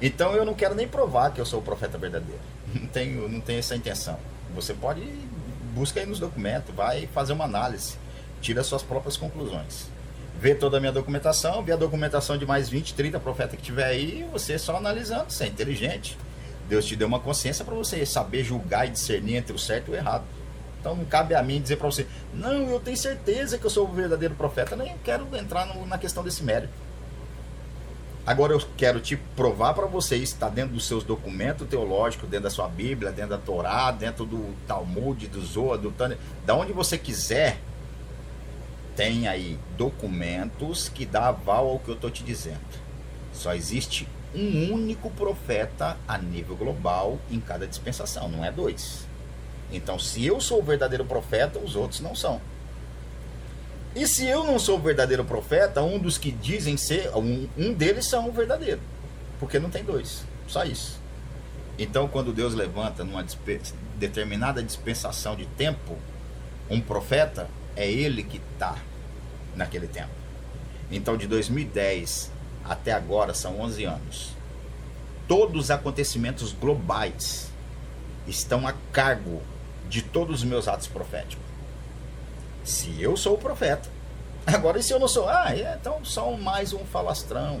Então 0.00 0.32
eu 0.32 0.44
não 0.44 0.54
quero 0.54 0.74
nem 0.74 0.88
provar 0.88 1.32
que 1.32 1.40
eu 1.40 1.46
sou 1.46 1.60
o 1.60 1.62
profeta 1.62 1.98
verdadeiro. 1.98 2.40
Não 2.74 2.86
tenho, 2.86 3.28
não 3.28 3.40
tenho 3.40 3.58
essa 3.58 3.76
intenção. 3.76 4.18
Você 4.54 4.72
pode 4.72 5.02
busca 5.74 6.00
aí 6.00 6.06
nos 6.06 6.18
documentos, 6.18 6.74
vai 6.74 7.06
fazer 7.08 7.32
uma 7.32 7.44
análise, 7.44 7.96
tira 8.40 8.62
suas 8.62 8.82
próprias 8.82 9.16
conclusões. 9.16 9.88
Vê 10.42 10.56
toda 10.56 10.78
a 10.78 10.80
minha 10.80 10.90
documentação, 10.90 11.62
vê 11.62 11.70
a 11.70 11.76
documentação 11.76 12.36
de 12.36 12.44
mais 12.44 12.68
20, 12.68 12.94
30 12.94 13.20
profetas 13.20 13.54
que 13.54 13.62
tiver 13.62 13.84
aí, 13.84 14.26
você 14.32 14.58
só 14.58 14.76
analisando, 14.76 15.30
você 15.30 15.44
é 15.44 15.46
inteligente. 15.46 16.18
Deus 16.68 16.84
te 16.84 16.96
deu 16.96 17.06
uma 17.06 17.20
consciência 17.20 17.64
para 17.64 17.76
você 17.76 18.04
saber 18.04 18.42
julgar 18.42 18.88
e 18.88 18.90
discernir 18.90 19.36
entre 19.36 19.54
o 19.54 19.58
certo 19.58 19.86
e 19.86 19.90
o 19.92 19.94
errado. 19.94 20.24
Então 20.80 20.96
não 20.96 21.04
cabe 21.04 21.36
a 21.36 21.42
mim 21.44 21.62
dizer 21.62 21.76
para 21.76 21.86
você, 21.86 22.08
não, 22.34 22.68
eu 22.68 22.80
tenho 22.80 22.96
certeza 22.96 23.56
que 23.56 23.64
eu 23.64 23.70
sou 23.70 23.88
o 23.88 23.92
verdadeiro 23.92 24.34
profeta, 24.34 24.74
nem 24.74 24.96
quero 25.04 25.28
entrar 25.36 25.64
no, 25.64 25.86
na 25.86 25.96
questão 25.96 26.24
desse 26.24 26.42
mérito. 26.42 26.72
Agora 28.26 28.52
eu 28.52 28.60
quero 28.76 28.98
te 28.98 29.16
provar 29.16 29.74
para 29.74 29.86
você, 29.86 30.16
está 30.16 30.48
dentro 30.48 30.74
dos 30.74 30.88
seus 30.88 31.04
documentos 31.04 31.68
teológicos, 31.68 32.28
dentro 32.28 32.44
da 32.44 32.50
sua 32.50 32.66
Bíblia, 32.66 33.12
dentro 33.12 33.30
da 33.30 33.38
Torá, 33.38 33.92
dentro 33.92 34.26
do 34.26 34.52
Talmud, 34.66 35.24
do 35.28 35.40
Zoa, 35.40 35.78
do 35.78 35.92
Tânia, 35.92 36.18
da 36.44 36.56
onde 36.56 36.72
você 36.72 36.98
quiser, 36.98 37.60
tem 38.96 39.28
aí 39.28 39.58
documentos 39.76 40.88
que 40.88 41.06
dá 41.06 41.28
aval 41.28 41.68
ao 41.68 41.78
que 41.78 41.88
eu 41.88 41.94
estou 41.94 42.10
te 42.10 42.22
dizendo. 42.22 42.60
Só 43.32 43.54
existe 43.54 44.08
um 44.34 44.72
único 44.72 45.10
profeta 45.10 45.96
a 46.06 46.16
nível 46.18 46.56
global 46.56 47.18
em 47.30 47.40
cada 47.40 47.66
dispensação, 47.66 48.28
não 48.28 48.44
é 48.44 48.50
dois. 48.50 49.06
Então, 49.72 49.98
se 49.98 50.24
eu 50.24 50.40
sou 50.40 50.60
o 50.60 50.62
verdadeiro 50.62 51.04
profeta, 51.04 51.58
os 51.58 51.76
outros 51.76 52.00
não 52.00 52.14
são. 52.14 52.40
E 53.94 54.06
se 54.06 54.26
eu 54.26 54.44
não 54.44 54.58
sou 54.58 54.78
o 54.78 54.82
verdadeiro 54.82 55.24
profeta, 55.24 55.82
um 55.82 55.98
dos 55.98 56.16
que 56.16 56.30
dizem 56.30 56.76
ser, 56.76 57.10
um, 57.14 57.48
um 57.56 57.72
deles 57.72 58.06
são 58.06 58.28
o 58.28 58.32
verdadeiro. 58.32 58.80
Porque 59.38 59.58
não 59.58 59.70
tem 59.70 59.84
dois. 59.84 60.24
Só 60.46 60.64
isso. 60.64 60.98
Então, 61.78 62.08
quando 62.08 62.32
Deus 62.32 62.54
levanta 62.54 63.04
numa 63.04 63.24
determinada 63.98 64.62
dispensação 64.62 65.34
de 65.34 65.46
tempo, 65.46 65.96
um 66.70 66.80
profeta, 66.80 67.48
é 67.76 67.90
ele 67.90 68.22
que 68.22 68.40
está 68.52 68.76
naquele 69.54 69.86
tempo. 69.86 70.10
Então, 70.90 71.16
de 71.16 71.26
2010 71.26 72.30
até 72.64 72.92
agora, 72.92 73.34
são 73.34 73.60
11 73.60 73.84
anos. 73.84 74.32
Todos 75.26 75.64
os 75.64 75.70
acontecimentos 75.70 76.52
globais 76.52 77.50
estão 78.26 78.66
a 78.66 78.74
cargo 78.92 79.42
de 79.88 80.02
todos 80.02 80.40
os 80.40 80.44
meus 80.44 80.68
atos 80.68 80.86
proféticos. 80.86 81.44
Se 82.64 83.00
eu 83.00 83.16
sou 83.16 83.34
o 83.34 83.38
profeta. 83.38 83.88
Agora, 84.46 84.78
e 84.78 84.82
se 84.82 84.92
eu 84.92 84.98
não 84.98 85.08
sou? 85.08 85.28
Ah, 85.28 85.54
é, 85.54 85.76
então 85.78 86.04
só 86.04 86.32
mais 86.32 86.72
um 86.72 86.84
falastrão. 86.84 87.60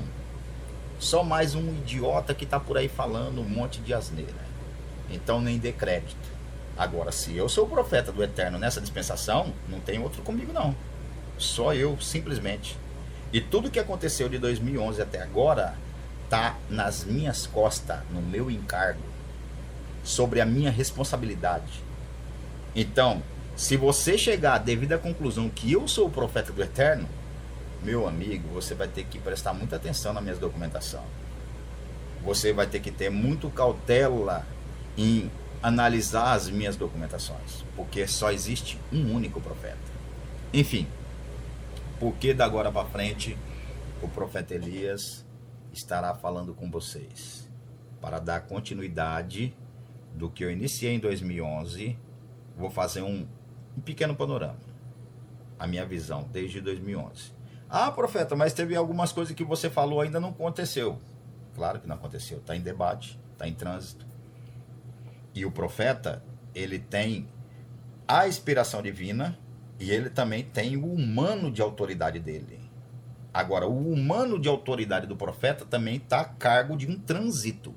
Só 0.98 1.22
mais 1.24 1.54
um 1.54 1.68
idiota 1.74 2.34
que 2.34 2.44
está 2.44 2.60
por 2.60 2.76
aí 2.76 2.88
falando 2.88 3.40
um 3.40 3.48
monte 3.48 3.80
de 3.80 3.92
asneira. 3.92 4.32
Então 5.10 5.40
nem 5.40 5.58
dê 5.58 5.72
crédito. 5.72 6.21
Agora, 6.82 7.12
se 7.12 7.36
eu 7.36 7.48
sou 7.48 7.64
o 7.64 7.68
profeta 7.68 8.10
do 8.10 8.24
Eterno 8.24 8.58
nessa 8.58 8.80
dispensação, 8.80 9.54
não 9.68 9.78
tem 9.78 10.00
outro 10.00 10.20
comigo 10.20 10.52
não. 10.52 10.74
Só 11.38 11.72
eu, 11.72 11.96
simplesmente. 12.00 12.76
E 13.32 13.40
tudo 13.40 13.70
que 13.70 13.78
aconteceu 13.78 14.28
de 14.28 14.36
2011 14.36 15.00
até 15.00 15.22
agora 15.22 15.76
tá 16.28 16.56
nas 16.68 17.04
minhas 17.04 17.46
costas, 17.46 18.00
no 18.10 18.20
meu 18.20 18.50
encargo, 18.50 19.00
sobre 20.02 20.40
a 20.40 20.44
minha 20.44 20.72
responsabilidade. 20.72 21.84
Então, 22.74 23.22
se 23.54 23.76
você 23.76 24.18
chegar 24.18 24.56
à 24.56 24.98
conclusão 24.98 25.48
que 25.48 25.70
eu 25.70 25.86
sou 25.86 26.08
o 26.08 26.10
profeta 26.10 26.52
do 26.52 26.64
Eterno, 26.64 27.08
meu 27.80 28.08
amigo, 28.08 28.48
você 28.48 28.74
vai 28.74 28.88
ter 28.88 29.04
que 29.04 29.20
prestar 29.20 29.54
muita 29.54 29.76
atenção 29.76 30.12
na 30.12 30.20
minha 30.20 30.34
documentação. 30.34 31.04
Você 32.24 32.52
vai 32.52 32.66
ter 32.66 32.80
que 32.80 32.90
ter 32.90 33.08
muito 33.08 33.48
cautela 33.50 34.44
em 34.98 35.30
analisar 35.62 36.32
as 36.32 36.50
minhas 36.50 36.76
documentações, 36.76 37.64
porque 37.76 38.06
só 38.06 38.32
existe 38.32 38.78
um 38.92 39.14
único 39.14 39.40
profeta. 39.40 39.78
Enfim, 40.52 40.86
porque 42.00 42.34
da 42.34 42.44
agora 42.44 42.70
para 42.70 42.88
frente 42.88 43.38
o 44.02 44.08
profeta 44.08 44.54
Elias 44.54 45.24
estará 45.72 46.14
falando 46.14 46.52
com 46.52 46.70
vocês 46.70 47.48
para 48.00 48.18
dar 48.18 48.40
continuidade 48.40 49.54
do 50.14 50.28
que 50.28 50.44
eu 50.44 50.50
iniciei 50.50 50.92
em 50.94 50.98
2011 50.98 51.96
vou 52.56 52.70
fazer 52.70 53.02
um, 53.02 53.26
um 53.76 53.80
pequeno 53.80 54.14
panorama. 54.14 54.56
A 55.58 55.66
minha 55.66 55.86
visão 55.86 56.28
desde 56.32 56.60
2011. 56.60 57.32
Ah, 57.68 57.90
profeta, 57.90 58.36
mas 58.36 58.52
teve 58.52 58.76
algumas 58.76 59.12
coisas 59.12 59.34
que 59.34 59.44
você 59.44 59.70
falou 59.70 60.00
ainda 60.00 60.20
não 60.20 60.30
aconteceu. 60.30 60.98
Claro 61.54 61.80
que 61.80 61.86
não 61.86 61.96
aconteceu, 61.96 62.38
está 62.38 62.56
em 62.56 62.60
debate, 62.60 63.18
está 63.32 63.46
em 63.46 63.54
trânsito. 63.54 64.06
E 65.34 65.44
o 65.44 65.50
profeta, 65.50 66.22
ele 66.54 66.78
tem 66.78 67.28
a 68.06 68.28
inspiração 68.28 68.82
divina 68.82 69.38
e 69.78 69.90
ele 69.90 70.10
também 70.10 70.44
tem 70.44 70.76
o 70.76 70.92
humano 70.92 71.50
de 71.50 71.62
autoridade 71.62 72.18
dele. 72.18 72.60
Agora, 73.32 73.66
o 73.66 73.92
humano 73.92 74.38
de 74.38 74.48
autoridade 74.48 75.06
do 75.06 75.16
profeta 75.16 75.64
também 75.64 75.96
está 75.96 76.20
a 76.20 76.24
cargo 76.24 76.76
de 76.76 76.86
um 76.86 76.98
trânsito. 76.98 77.74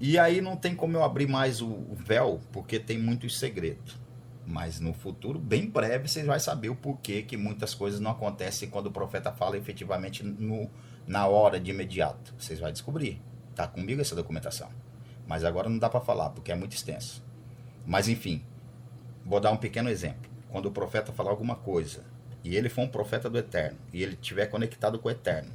E 0.00 0.18
aí 0.18 0.40
não 0.40 0.56
tem 0.56 0.76
como 0.76 0.96
eu 0.96 1.02
abrir 1.02 1.26
mais 1.26 1.60
o 1.60 1.94
véu, 1.94 2.40
porque 2.52 2.78
tem 2.78 2.98
muitos 2.98 3.38
segredos. 3.38 3.98
Mas 4.46 4.78
no 4.78 4.92
futuro, 4.92 5.38
bem 5.38 5.68
breve, 5.68 6.06
vocês 6.06 6.26
vão 6.26 6.38
saber 6.38 6.68
o 6.68 6.76
porquê 6.76 7.22
que 7.22 7.36
muitas 7.36 7.74
coisas 7.74 7.98
não 7.98 8.10
acontecem 8.10 8.68
quando 8.68 8.86
o 8.86 8.92
profeta 8.92 9.32
fala 9.32 9.56
efetivamente 9.56 10.22
no, 10.22 10.70
na 11.06 11.26
hora 11.26 11.58
de 11.58 11.70
imediato. 11.70 12.34
Vocês 12.38 12.60
vão 12.60 12.70
descobrir. 12.70 13.20
Tá 13.54 13.66
comigo 13.66 14.00
essa 14.00 14.14
documentação. 14.14 14.68
Mas 15.26 15.44
agora 15.44 15.68
não 15.68 15.78
dá 15.78 15.88
para 15.88 16.00
falar, 16.00 16.30
porque 16.30 16.52
é 16.52 16.54
muito 16.54 16.74
extenso. 16.74 17.22
Mas 17.86 18.08
enfim, 18.08 18.42
vou 19.24 19.40
dar 19.40 19.50
um 19.50 19.56
pequeno 19.56 19.88
exemplo. 19.88 20.30
Quando 20.50 20.66
o 20.66 20.72
profeta 20.72 21.12
falar 21.12 21.30
alguma 21.30 21.56
coisa, 21.56 22.04
e 22.42 22.54
ele 22.54 22.68
for 22.68 22.82
um 22.82 22.88
profeta 22.88 23.28
do 23.30 23.38
eterno, 23.38 23.78
e 23.92 24.02
ele 24.02 24.14
estiver 24.14 24.46
conectado 24.46 24.98
com 24.98 25.08
o 25.08 25.10
eterno, 25.10 25.50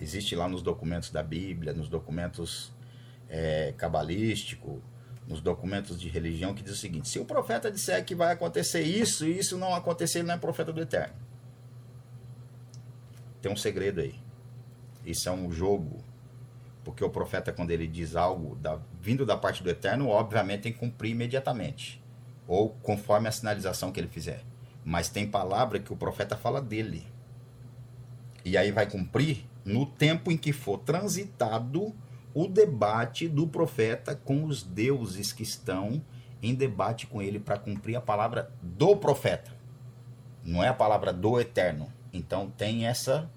existe 0.00 0.34
lá 0.34 0.48
nos 0.48 0.62
documentos 0.62 1.10
da 1.10 1.22
Bíblia, 1.22 1.72
nos 1.72 1.88
documentos 1.88 2.72
é, 3.28 3.72
cabalísticos, 3.76 4.80
nos 5.26 5.40
documentos 5.40 6.00
de 6.00 6.08
religião 6.08 6.54
que 6.54 6.62
diz 6.62 6.72
o 6.72 6.76
seguinte: 6.76 7.08
se 7.08 7.18
o 7.18 7.24
profeta 7.24 7.70
disser 7.70 8.04
que 8.04 8.14
vai 8.14 8.32
acontecer 8.32 8.82
isso 8.82 9.24
e 9.24 9.38
isso 9.38 9.56
não 9.56 9.74
acontecer, 9.74 10.18
ele 10.18 10.28
não 10.28 10.34
é 10.34 10.38
profeta 10.38 10.72
do 10.72 10.80
eterno. 10.80 11.14
Tem 13.40 13.50
um 13.50 13.56
segredo 13.56 14.00
aí. 14.00 14.14
Isso 15.04 15.28
é 15.28 15.32
um 15.32 15.50
jogo. 15.50 16.02
Porque 16.84 17.04
o 17.04 17.10
profeta, 17.10 17.52
quando 17.52 17.70
ele 17.70 17.86
diz 17.86 18.16
algo 18.16 18.56
da, 18.56 18.78
vindo 19.00 19.24
da 19.24 19.36
parte 19.36 19.62
do 19.62 19.70
eterno, 19.70 20.08
obviamente 20.08 20.62
tem 20.62 20.72
que 20.72 20.78
cumprir 20.78 21.10
imediatamente. 21.10 22.02
Ou 22.46 22.70
conforme 22.82 23.28
a 23.28 23.32
sinalização 23.32 23.92
que 23.92 24.00
ele 24.00 24.08
fizer. 24.08 24.42
Mas 24.84 25.08
tem 25.08 25.26
palavra 25.26 25.78
que 25.78 25.92
o 25.92 25.96
profeta 25.96 26.36
fala 26.36 26.60
dele. 26.60 27.06
E 28.44 28.56
aí 28.56 28.72
vai 28.72 28.88
cumprir 28.88 29.44
no 29.64 29.86
tempo 29.86 30.32
em 30.32 30.36
que 30.36 30.52
for 30.52 30.78
transitado 30.78 31.94
o 32.34 32.48
debate 32.48 33.28
do 33.28 33.46
profeta 33.46 34.16
com 34.16 34.44
os 34.44 34.62
deuses 34.62 35.32
que 35.32 35.42
estão 35.42 36.02
em 36.42 36.54
debate 36.54 37.06
com 37.06 37.22
ele 37.22 37.38
para 37.38 37.58
cumprir 37.58 37.94
a 37.94 38.00
palavra 38.00 38.50
do 38.60 38.96
profeta. 38.96 39.52
Não 40.44 40.64
é 40.64 40.68
a 40.68 40.74
palavra 40.74 41.12
do 41.12 41.38
eterno. 41.38 41.92
Então 42.12 42.50
tem 42.50 42.86
essa 42.86 43.30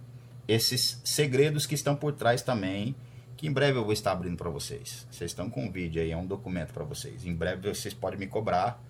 esses 0.48 1.02
segredos 1.04 1.66
que 1.66 1.74
estão 1.74 1.96
por 1.96 2.14
trás 2.14 2.42
também, 2.42 2.96
que 3.38 3.48
em 3.48 3.52
breve 3.52 3.78
eu 3.78 3.84
vou 3.84 3.94
estar 3.94 4.12
abrindo 4.12 4.38
para 4.38 4.50
vocês. 4.50 5.06
Vocês 5.12 5.32
estão 5.32 5.50
com 5.50 5.66
um 5.66 5.72
vídeo 5.72 6.02
aí, 6.02 6.12
é 6.12 6.18
um 6.18 6.26
documento 6.26 6.74
para 6.74 6.84
vocês. 6.84 7.26
Em 7.26 7.34
breve 7.34 7.74
vocês 7.74 7.94
podem 7.94 8.20
me 8.20 8.28
cobrar 8.28 8.82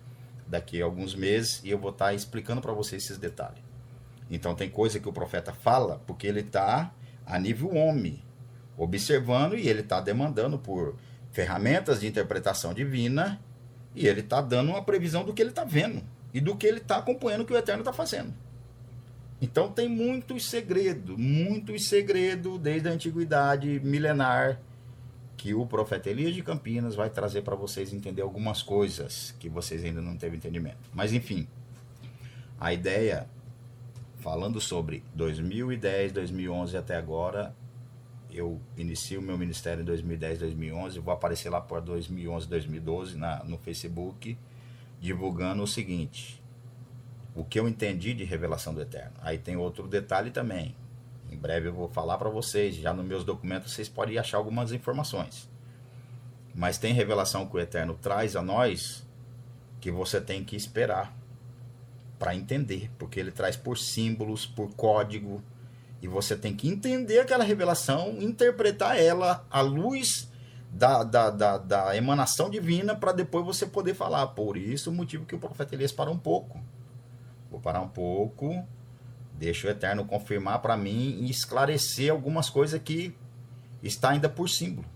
daqui 0.46 0.80
a 0.80 0.84
alguns 0.84 1.14
meses 1.14 1.60
e 1.64 1.70
eu 1.70 1.78
vou 1.78 1.90
estar 1.90 2.14
explicando 2.14 2.60
para 2.60 2.72
vocês 2.72 3.04
esses 3.04 3.18
detalhes. 3.18 3.62
Então 4.30 4.54
tem 4.54 4.70
coisa 4.70 5.00
que 5.00 5.08
o 5.08 5.12
profeta 5.12 5.52
fala 5.52 6.00
porque 6.06 6.26
ele 6.26 6.40
está 6.40 6.92
a 7.24 7.38
nível 7.38 7.74
homem 7.74 8.22
observando 8.76 9.56
e 9.56 9.68
ele 9.68 9.80
está 9.80 10.00
demandando 10.00 10.58
por 10.58 10.96
ferramentas 11.32 12.00
de 12.00 12.06
interpretação 12.06 12.72
divina 12.72 13.40
e 13.94 14.06
ele 14.06 14.20
está 14.20 14.40
dando 14.40 14.70
uma 14.70 14.82
previsão 14.82 15.24
do 15.24 15.32
que 15.32 15.42
ele 15.42 15.50
está 15.50 15.64
vendo 15.64 16.02
e 16.32 16.40
do 16.40 16.56
que 16.56 16.66
ele 16.66 16.78
está 16.78 16.98
acompanhando 16.98 17.44
que 17.44 17.52
o 17.52 17.56
Eterno 17.56 17.80
está 17.80 17.92
fazendo. 17.92 18.32
Então 19.40 19.70
tem 19.70 19.88
muitos 19.88 20.46
segredos, 20.46 21.16
muitos 21.16 21.88
segredos 21.88 22.58
desde 22.58 22.88
a 22.88 22.92
antiguidade 22.92 23.80
milenar 23.80 24.58
que 25.36 25.52
o 25.52 25.66
profeta 25.66 26.08
Elias 26.08 26.34
de 26.34 26.42
Campinas 26.42 26.94
vai 26.94 27.10
trazer 27.10 27.42
para 27.42 27.54
vocês 27.54 27.92
entender 27.92 28.22
algumas 28.22 28.62
coisas 28.62 29.34
que 29.38 29.48
vocês 29.48 29.84
ainda 29.84 30.00
não 30.00 30.16
teve 30.16 30.36
entendimento. 30.36 30.78
Mas 30.94 31.12
enfim, 31.12 31.46
a 32.58 32.72
ideia 32.72 33.28
falando 34.20 34.60
sobre 34.60 35.04
2010, 35.14 36.12
2011 36.12 36.76
até 36.76 36.96
agora 36.96 37.54
eu 38.30 38.60
inicio 38.76 39.22
meu 39.22 39.38
ministério 39.38 39.82
em 39.82 39.84
2010, 39.84 40.40
2011, 40.40 40.98
vou 40.98 41.12
aparecer 41.12 41.48
lá 41.48 41.60
por 41.60 41.80
2011, 41.80 42.48
2012 42.48 43.16
na, 43.16 43.42
no 43.44 43.56
Facebook, 43.58 44.36
divulgando 45.00 45.62
o 45.62 45.66
seguinte: 45.66 46.42
o 47.36 47.44
que 47.44 47.60
eu 47.60 47.68
entendi 47.68 48.14
de 48.14 48.24
revelação 48.24 48.72
do 48.72 48.80
Eterno. 48.80 49.12
Aí 49.20 49.36
tem 49.36 49.56
outro 49.56 49.86
detalhe 49.86 50.30
também. 50.30 50.74
Em 51.30 51.36
breve 51.36 51.68
eu 51.68 51.72
vou 51.74 51.86
falar 51.86 52.16
para 52.16 52.30
vocês, 52.30 52.74
já 52.74 52.94
nos 52.94 53.04
meus 53.04 53.24
documentos 53.24 53.72
vocês 53.72 53.90
podem 53.90 54.16
achar 54.16 54.38
algumas 54.38 54.72
informações. 54.72 55.48
Mas 56.54 56.78
tem 56.78 56.94
revelação 56.94 57.46
que 57.46 57.54
o 57.54 57.60
Eterno 57.60 57.94
traz 58.00 58.34
a 58.34 58.42
nós 58.42 59.06
que 59.78 59.90
você 59.90 60.18
tem 60.18 60.42
que 60.42 60.56
esperar 60.56 61.14
para 62.18 62.34
entender, 62.34 62.90
porque 62.98 63.20
ele 63.20 63.30
traz 63.30 63.54
por 63.54 63.76
símbolos, 63.76 64.46
por 64.46 64.74
código, 64.74 65.42
e 66.00 66.08
você 66.08 66.34
tem 66.34 66.56
que 66.56 66.66
entender 66.66 67.18
aquela 67.18 67.44
revelação, 67.44 68.16
interpretar 68.18 68.98
ela 68.98 69.46
à 69.50 69.60
luz 69.60 70.30
da, 70.70 71.04
da, 71.04 71.28
da, 71.28 71.58
da 71.58 71.96
emanação 71.96 72.48
divina, 72.48 72.94
para 72.94 73.12
depois 73.12 73.44
você 73.44 73.66
poder 73.66 73.92
falar. 73.92 74.28
Por 74.28 74.56
isso 74.56 74.88
o 74.88 74.94
motivo 74.94 75.26
que 75.26 75.34
o 75.34 75.38
profeta 75.38 75.74
Elias 75.74 75.92
parou 75.92 76.14
um 76.14 76.18
pouco. 76.18 76.58
Vou 77.50 77.60
parar 77.60 77.80
um 77.80 77.88
pouco, 77.88 78.64
deixa 79.34 79.68
o 79.68 79.70
Eterno 79.70 80.04
confirmar 80.04 80.60
para 80.60 80.76
mim 80.76 81.18
e 81.20 81.30
esclarecer 81.30 82.10
algumas 82.10 82.50
coisas 82.50 82.80
que 82.80 83.14
está 83.82 84.10
ainda 84.10 84.28
por 84.28 84.48
símbolo. 84.48 84.86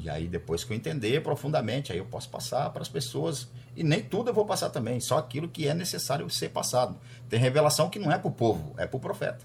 E 0.00 0.08
aí, 0.08 0.28
depois 0.28 0.62
que 0.62 0.72
eu 0.72 0.76
entender 0.76 1.20
profundamente, 1.22 1.90
aí 1.90 1.98
eu 1.98 2.04
posso 2.04 2.28
passar 2.28 2.70
para 2.70 2.82
as 2.82 2.88
pessoas. 2.88 3.48
E 3.74 3.82
nem 3.82 4.00
tudo 4.00 4.30
eu 4.30 4.34
vou 4.34 4.44
passar 4.44 4.70
também, 4.70 5.00
só 5.00 5.18
aquilo 5.18 5.48
que 5.48 5.66
é 5.66 5.74
necessário 5.74 6.28
ser 6.30 6.50
passado. 6.50 6.96
Tem 7.28 7.38
revelação 7.38 7.90
que 7.90 7.98
não 7.98 8.12
é 8.12 8.16
para 8.16 8.28
o 8.28 8.32
povo, 8.32 8.74
é 8.78 8.86
para 8.86 8.96
o 8.96 9.00
profeta. 9.00 9.44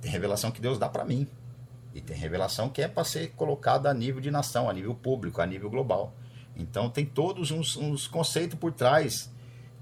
Tem 0.00 0.10
revelação 0.10 0.52
que 0.52 0.60
Deus 0.60 0.78
dá 0.78 0.88
para 0.88 1.04
mim. 1.04 1.26
E 1.92 2.00
tem 2.00 2.16
revelação 2.16 2.68
que 2.68 2.80
é 2.80 2.86
para 2.86 3.02
ser 3.02 3.32
colocada 3.32 3.90
a 3.90 3.94
nível 3.94 4.20
de 4.20 4.30
nação, 4.30 4.70
a 4.70 4.72
nível 4.72 4.94
público, 4.94 5.42
a 5.42 5.46
nível 5.46 5.68
global. 5.68 6.14
Então 6.56 6.88
tem 6.88 7.04
todos 7.04 7.50
uns, 7.50 7.76
uns 7.76 8.06
conceitos 8.06 8.56
por 8.56 8.72
trás 8.72 9.30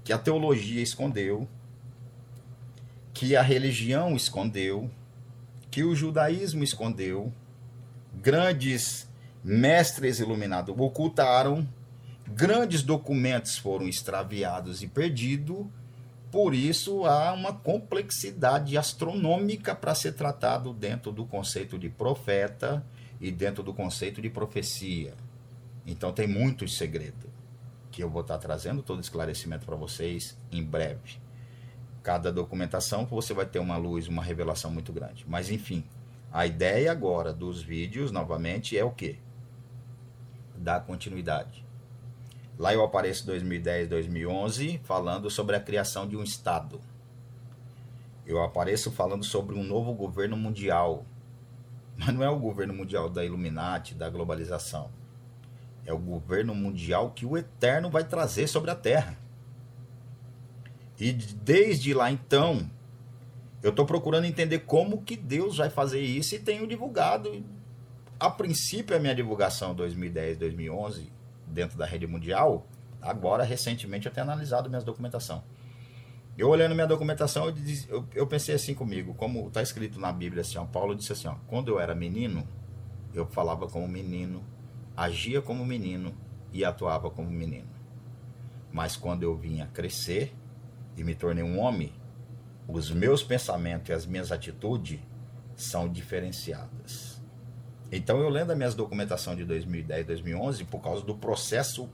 que 0.09 0.13
a 0.13 0.17
teologia 0.17 0.81
escondeu, 0.81 1.47
que 3.13 3.35
a 3.35 3.43
religião 3.43 4.15
escondeu, 4.15 4.89
que 5.69 5.83
o 5.83 5.95
judaísmo 5.95 6.63
escondeu, 6.63 7.31
grandes 8.15 9.07
mestres 9.43 10.19
iluminados 10.19 10.73
ocultaram, 10.75 11.69
grandes 12.27 12.81
documentos 12.81 13.59
foram 13.59 13.87
extraviados 13.87 14.81
e 14.81 14.87
perdidos 14.87 15.67
por 16.31 16.55
isso 16.55 17.05
há 17.05 17.31
uma 17.31 17.53
complexidade 17.53 18.79
astronômica 18.79 19.75
para 19.75 19.93
ser 19.93 20.13
tratado 20.13 20.73
dentro 20.73 21.11
do 21.11 21.23
conceito 21.23 21.77
de 21.77 21.87
profeta 21.87 22.83
e 23.21 23.29
dentro 23.29 23.61
do 23.61 23.75
conceito 23.75 24.23
de 24.23 24.29
profecia. 24.31 25.13
Então 25.85 26.11
tem 26.11 26.27
muitos 26.27 26.75
segredos 26.75 27.38
que 27.99 28.03
eu 28.03 28.09
vou 28.09 28.21
estar 28.21 28.37
trazendo 28.37 28.81
todo 28.81 29.01
esclarecimento 29.01 29.65
para 29.65 29.75
vocês 29.75 30.37
em 30.49 30.63
breve. 30.63 31.19
Cada 32.01 32.31
documentação 32.31 33.05
você 33.05 33.33
vai 33.33 33.45
ter 33.45 33.59
uma 33.59 33.75
luz, 33.75 34.07
uma 34.07 34.23
revelação 34.23 34.71
muito 34.71 34.93
grande. 34.93 35.25
Mas 35.27 35.51
enfim, 35.51 35.83
a 36.31 36.45
ideia 36.45 36.93
agora 36.93 37.33
dos 37.33 37.61
vídeos 37.61 38.09
novamente 38.09 38.77
é 38.77 38.85
o 38.85 38.91
que? 38.91 39.19
Dar 40.55 40.79
continuidade 40.79 41.65
Lá 42.57 42.73
eu 42.73 42.83
apareço 42.83 43.25
2010, 43.25 43.89
2011 43.89 44.79
falando 44.85 45.29
sobre 45.29 45.57
a 45.57 45.59
criação 45.59 46.07
de 46.07 46.15
um 46.15 46.23
Estado. 46.23 46.79
Eu 48.25 48.41
apareço 48.41 48.91
falando 48.91 49.25
sobre 49.25 49.55
um 49.55 49.63
novo 49.63 49.93
governo 49.93 50.37
mundial. 50.37 51.05
Mas 51.97 52.13
não 52.13 52.23
é 52.23 52.29
o 52.29 52.39
governo 52.39 52.73
mundial 52.73 53.09
da 53.09 53.25
Illuminati, 53.25 53.93
da 53.93 54.09
globalização. 54.09 54.89
É 55.89 55.93
o 55.93 55.97
governo 55.97 56.53
mundial 56.53 57.09
que 57.09 57.25
o 57.25 57.35
Eterno 57.35 57.89
vai 57.89 58.03
trazer 58.03 58.45
sobre 58.45 58.69
a 58.69 58.75
Terra. 58.75 59.17
E 60.99 61.11
desde 61.11 61.95
lá 61.95 62.11
então, 62.11 62.69
eu 63.63 63.71
estou 63.71 63.87
procurando 63.87 64.25
entender 64.25 64.59
como 64.59 65.01
que 65.01 65.17
Deus 65.17 65.57
vai 65.57 65.71
fazer 65.71 65.99
isso 65.99 66.35
e 66.35 66.39
tenho 66.39 66.67
divulgado. 66.67 67.43
A 68.19 68.29
princípio, 68.29 68.95
a 68.95 68.99
minha 68.99 69.15
divulgação 69.15 69.73
2010, 69.73 70.37
2011 70.37 71.11
dentro 71.47 71.75
da 71.75 71.87
rede 71.87 72.05
mundial, 72.05 72.67
agora 73.01 73.43
recentemente 73.43 74.05
eu 74.05 74.11
tenho 74.13 74.27
analisado 74.27 74.69
minhas 74.69 74.83
documentação. 74.83 75.43
Eu 76.37 76.49
olhando 76.49 76.75
minha 76.75 76.85
documentação, 76.85 77.47
eu, 77.47 77.55
eu, 77.89 78.05
eu 78.13 78.27
pensei 78.27 78.53
assim 78.53 78.75
comigo, 78.75 79.15
como 79.15 79.47
está 79.47 79.63
escrito 79.63 79.99
na 79.99 80.11
Bíblia, 80.11 80.41
assim, 80.41 80.63
Paulo 80.67 80.93
disse 80.93 81.13
assim, 81.13 81.27
ó, 81.27 81.35
quando 81.47 81.69
eu 81.69 81.79
era 81.79 81.95
menino, 81.95 82.47
eu 83.11 83.25
falava 83.25 83.67
como 83.67 83.87
menino, 83.87 84.43
agia 84.99 85.41
como 85.41 85.65
menino 85.65 86.13
e 86.51 86.65
atuava 86.65 87.09
como 87.09 87.31
menino. 87.31 87.69
Mas 88.71 88.97
quando 88.97 89.23
eu 89.23 89.35
vinha 89.35 89.67
crescer 89.67 90.35
e 90.97 91.03
me 91.03 91.15
tornei 91.15 91.43
um 91.43 91.57
homem, 91.57 91.93
os 92.67 92.91
meus 92.91 93.23
pensamentos 93.23 93.89
e 93.89 93.93
as 93.93 94.05
minhas 94.05 94.31
atitudes 94.31 94.99
são 95.55 95.87
diferenciadas. 95.87 97.21
Então 97.91 98.19
eu 98.19 98.29
lendo 98.29 98.51
as 98.51 98.57
minhas 98.57 98.75
documentações 98.75 99.37
de 99.37 99.45
2010, 99.45 100.05
2011, 100.05 100.65
por 100.65 100.81
causa 100.81 101.03
do 101.03 101.15
processo 101.15 101.89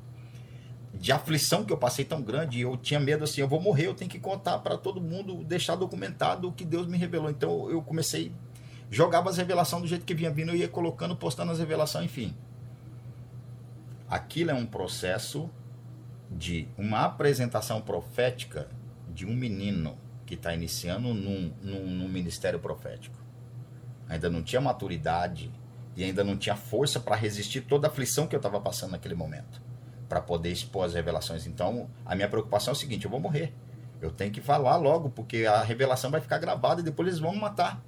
de 0.94 1.12
aflição 1.12 1.64
que 1.64 1.72
eu 1.72 1.78
passei 1.78 2.06
tão 2.06 2.22
grande, 2.22 2.62
eu 2.62 2.76
tinha 2.76 3.00
medo 3.00 3.24
assim, 3.24 3.42
eu 3.42 3.48
vou 3.48 3.62
morrer, 3.62 3.86
eu 3.86 3.94
tenho 3.94 4.10
que 4.10 4.20
contar 4.20 4.60
para 4.60 4.78
todo 4.78 5.00
mundo, 5.00 5.44
deixar 5.44 5.76
documentado 5.76 6.48
o 6.48 6.52
que 6.52 6.66
Deus 6.66 6.88
me 6.88 6.98
revelou. 6.98 7.30
Então 7.30 7.70
eu 7.70 7.82
comecei 7.82 8.32
jogava 8.90 9.30
as 9.30 9.38
revelações 9.38 9.82
do 9.82 9.88
jeito 9.88 10.06
que 10.06 10.14
vinha 10.14 10.32
vindo, 10.32 10.52
eu 10.52 10.56
ia 10.56 10.68
colocando, 10.68 11.16
postando 11.16 11.52
as 11.52 11.60
revelações, 11.60 12.06
enfim. 12.06 12.36
Aquilo 14.16 14.52
é 14.52 14.54
um 14.54 14.66
processo 14.66 15.50
de 16.32 16.70
uma 16.78 17.04
apresentação 17.04 17.82
profética 17.82 18.70
de 19.14 19.26
um 19.26 19.36
menino 19.36 19.98
que 20.26 20.36
está 20.36 20.54
iniciando 20.54 21.14
num, 21.14 21.54
num, 21.62 21.86
num 21.86 22.08
ministério 22.08 22.58
profético. 22.58 23.18
Ainda 24.08 24.30
não 24.30 24.42
tinha 24.42 24.62
maturidade, 24.62 25.52
e 25.98 26.04
ainda 26.06 26.24
não 26.24 26.38
tinha 26.38 26.56
força 26.56 26.98
para 26.98 27.14
resistir 27.14 27.60
toda 27.60 27.88
a 27.88 27.92
aflição 27.92 28.26
que 28.26 28.34
eu 28.34 28.38
estava 28.38 28.58
passando 28.62 28.92
naquele 28.92 29.16
momento, 29.16 29.62
para 30.08 30.22
poder 30.22 30.50
expor 30.50 30.86
as 30.86 30.94
revelações. 30.94 31.46
Então, 31.46 31.90
a 32.06 32.16
minha 32.16 32.30
preocupação 32.30 32.72
é 32.72 32.76
o 32.76 32.80
seguinte: 32.80 33.04
eu 33.04 33.12
vou 33.12 33.20
morrer. 33.20 33.54
Eu 34.02 34.12
tenho 34.12 34.32
que 34.32 34.40
falar 34.40 34.78
logo, 34.78 35.10
porque 35.10 35.46
a 35.46 35.62
revelação 35.62 36.10
vai 36.10 36.22
ficar 36.22 36.38
gravada 36.38 36.80
e 36.80 36.86
depois 36.86 37.10
eles 37.10 37.20
vão 37.20 37.34
me 37.34 37.42
matar. 37.42 37.84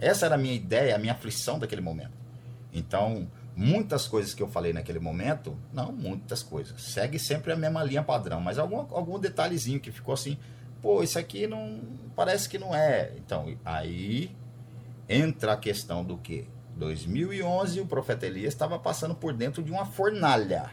Essa 0.00 0.26
era 0.26 0.34
a 0.34 0.38
minha 0.38 0.54
ideia, 0.54 0.96
a 0.96 0.98
minha 0.98 1.12
aflição 1.12 1.56
daquele 1.56 1.80
momento. 1.80 2.18
Então, 2.72 3.30
muitas 3.58 4.06
coisas 4.06 4.34
que 4.34 4.40
eu 4.42 4.46
falei 4.46 4.72
naquele 4.72 5.00
momento, 5.00 5.58
não 5.72 5.90
muitas 5.90 6.44
coisas, 6.44 6.80
segue 6.80 7.18
sempre 7.18 7.52
a 7.52 7.56
mesma 7.56 7.82
linha 7.82 8.04
padrão, 8.04 8.40
mas 8.40 8.56
algum, 8.56 8.76
algum 8.94 9.18
detalhezinho 9.18 9.80
que 9.80 9.90
ficou 9.90 10.14
assim, 10.14 10.38
pô, 10.80 11.02
isso 11.02 11.18
aqui 11.18 11.48
não 11.48 11.80
parece 12.14 12.48
que 12.48 12.56
não 12.56 12.72
é. 12.72 13.12
Então, 13.16 13.52
aí 13.64 14.30
entra 15.08 15.54
a 15.54 15.56
questão 15.56 16.04
do 16.04 16.16
que 16.18 16.46
2011, 16.76 17.80
o 17.80 17.86
profeta 17.86 18.26
Elias 18.26 18.54
estava 18.54 18.78
passando 18.78 19.16
por 19.16 19.32
dentro 19.32 19.60
de 19.60 19.72
uma 19.72 19.84
fornalha, 19.84 20.70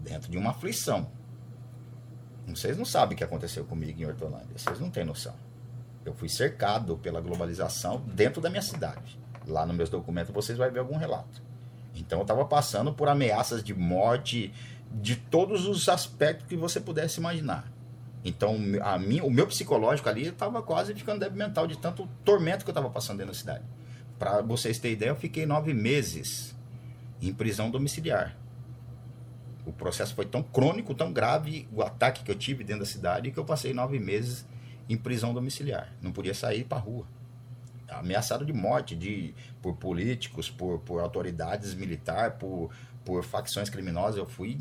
dentro 0.00 0.30
de 0.30 0.38
uma 0.38 0.52
aflição. 0.52 1.10
Vocês 2.46 2.78
não 2.78 2.86
sabem 2.86 3.16
o 3.16 3.18
que 3.18 3.24
aconteceu 3.24 3.66
comigo 3.66 4.00
em 4.00 4.06
Hortolândia, 4.06 4.56
vocês 4.56 4.80
não 4.80 4.88
têm 4.88 5.04
noção. 5.04 5.34
Eu 6.06 6.14
fui 6.14 6.30
cercado 6.30 6.96
pela 6.96 7.20
globalização 7.20 8.00
dentro 8.00 8.40
da 8.40 8.48
minha 8.48 8.62
cidade. 8.62 9.20
Lá 9.46 9.66
nos 9.66 9.76
meus 9.76 9.90
documentos 9.90 10.32
vocês 10.32 10.56
vão 10.56 10.72
ver 10.72 10.78
algum 10.78 10.96
relato. 10.96 11.47
Então 12.00 12.18
eu 12.18 12.22
estava 12.22 12.44
passando 12.44 12.92
por 12.92 13.08
ameaças 13.08 13.62
de 13.62 13.74
morte 13.74 14.52
de 14.90 15.16
todos 15.16 15.66
os 15.66 15.88
aspectos 15.88 16.46
que 16.46 16.56
você 16.56 16.80
pudesse 16.80 17.20
imaginar. 17.20 17.70
Então 18.24 18.58
a 18.82 18.96
o 19.24 19.30
meu 19.30 19.46
psicológico 19.46 20.08
ali 20.08 20.26
estava 20.26 20.62
quase 20.62 20.94
ficando 20.94 21.20
débil 21.20 21.38
mental 21.38 21.66
de 21.66 21.76
tanto 21.78 22.08
tormento 22.24 22.64
que 22.64 22.70
eu 22.70 22.72
estava 22.72 22.90
passando 22.90 23.18
dentro 23.18 23.32
da 23.32 23.38
cidade. 23.38 23.64
Para 24.18 24.42
vocês 24.42 24.78
terem 24.78 24.96
ideia, 24.96 25.10
eu 25.10 25.16
fiquei 25.16 25.46
nove 25.46 25.72
meses 25.72 26.54
em 27.22 27.32
prisão 27.32 27.70
domiciliar. 27.70 28.36
O 29.64 29.72
processo 29.72 30.14
foi 30.14 30.24
tão 30.24 30.42
crônico, 30.42 30.94
tão 30.94 31.12
grave, 31.12 31.68
o 31.72 31.82
ataque 31.82 32.24
que 32.24 32.30
eu 32.30 32.34
tive 32.34 32.64
dentro 32.64 32.80
da 32.80 32.90
cidade, 32.90 33.30
que 33.30 33.38
eu 33.38 33.44
passei 33.44 33.74
nove 33.74 33.98
meses 33.98 34.44
em 34.88 34.96
prisão 34.96 35.34
domiciliar. 35.34 35.92
Não 36.00 36.10
podia 36.10 36.34
sair 36.34 36.64
para 36.64 36.78
rua. 36.78 37.06
Ameaçado 37.88 38.44
de 38.44 38.52
morte 38.52 38.94
de, 38.94 39.34
por 39.62 39.76
políticos, 39.76 40.50
por, 40.50 40.78
por 40.80 41.00
autoridades 41.00 41.74
militares, 41.74 42.36
por, 42.38 42.70
por 43.04 43.24
facções 43.24 43.70
criminosas. 43.70 44.18
Eu 44.18 44.26
fui. 44.26 44.58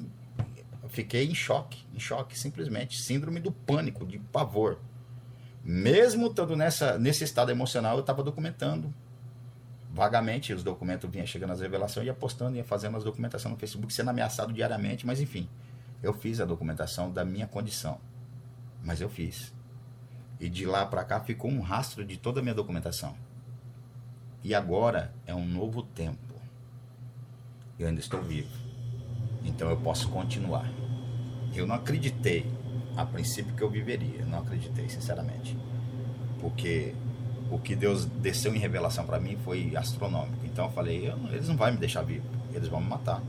Eu 0.82 0.90
fiquei 0.90 1.26
em 1.26 1.36
choque, 1.36 1.86
em 1.94 2.00
choque, 2.00 2.38
simplesmente. 2.38 2.98
Síndrome 3.02 3.40
do 3.40 3.52
pânico, 3.52 4.06
de 4.06 4.20
pavor. 4.20 4.80
Mesmo 5.64 6.28
estando 6.28 6.56
nessa, 6.56 6.98
nesse 6.98 7.24
estado 7.24 7.52
emocional, 7.52 7.96
eu 7.96 8.02
estava 8.02 8.24
documentando 8.24 8.94
vagamente 9.98 10.54
os 10.54 10.64
documentos 10.64 11.10
vinham 11.10 11.26
chegando 11.26 11.54
as 11.54 11.60
revelações, 11.60 12.06
ia 12.06 12.14
postando, 12.14 12.56
ia 12.56 12.64
fazendo 12.64 12.98
as 12.98 13.04
documentações 13.04 13.52
no 13.52 13.60
Facebook, 13.60 13.92
sendo 13.92 14.12
ameaçado 14.12 14.54
diariamente, 14.54 15.08
mas 15.08 15.20
enfim, 15.20 15.50
eu 16.04 16.14
fiz 16.14 16.40
a 16.40 16.46
documentação 16.46 17.12
da 17.12 17.26
minha 17.26 17.48
condição. 17.48 18.00
Mas 18.84 19.02
eu 19.02 19.10
fiz. 19.10 19.52
E 20.40 20.50
de 20.50 20.66
lá 20.66 20.86
para 20.86 21.04
cá 21.04 21.20
ficou 21.20 21.50
um 21.50 21.62
rastro 21.62 22.06
de 22.06 22.18
toda 22.18 22.40
a 22.40 22.44
minha 22.44 22.56
documentação. 22.56 23.16
E 24.44 24.54
agora 24.54 25.14
é 25.26 25.34
um 25.34 25.46
novo 25.46 25.82
tempo. 25.82 26.36
Eu 27.78 27.88
ainda 27.88 28.00
estou 28.00 28.22
vivo. 28.22 28.50
Então 29.44 29.70
eu 29.70 29.78
posso 29.78 30.10
continuar. 30.10 30.70
Eu 31.54 31.66
não 31.66 31.76
acreditei 31.76 32.46
a 32.96 33.06
princípio 33.06 33.54
que 33.56 33.62
eu 33.62 33.70
viveria, 33.70 34.26
não 34.26 34.40
acreditei, 34.40 34.90
sinceramente. 34.90 35.58
Porque 36.40 36.94
o 37.50 37.60
que 37.60 37.76
Deus 37.76 38.06
desceu 38.06 38.54
em 38.56 38.60
revelação 38.60 39.06
para 39.06 39.20
mim 39.20 39.38
foi 39.44 39.76
astronômico. 39.76 40.46
Então 40.46 40.66
eu 40.66 40.72
falei, 40.72 41.10
eu, 41.10 41.18
eles 41.32 41.48
não 41.48 41.56
vão 41.56 41.72
me 41.72 41.78
deixar 41.78 42.02
vivo, 42.02 42.26
eles 42.54 42.68
vão 42.68 42.82
me 42.82 42.88
matar. 42.88 43.22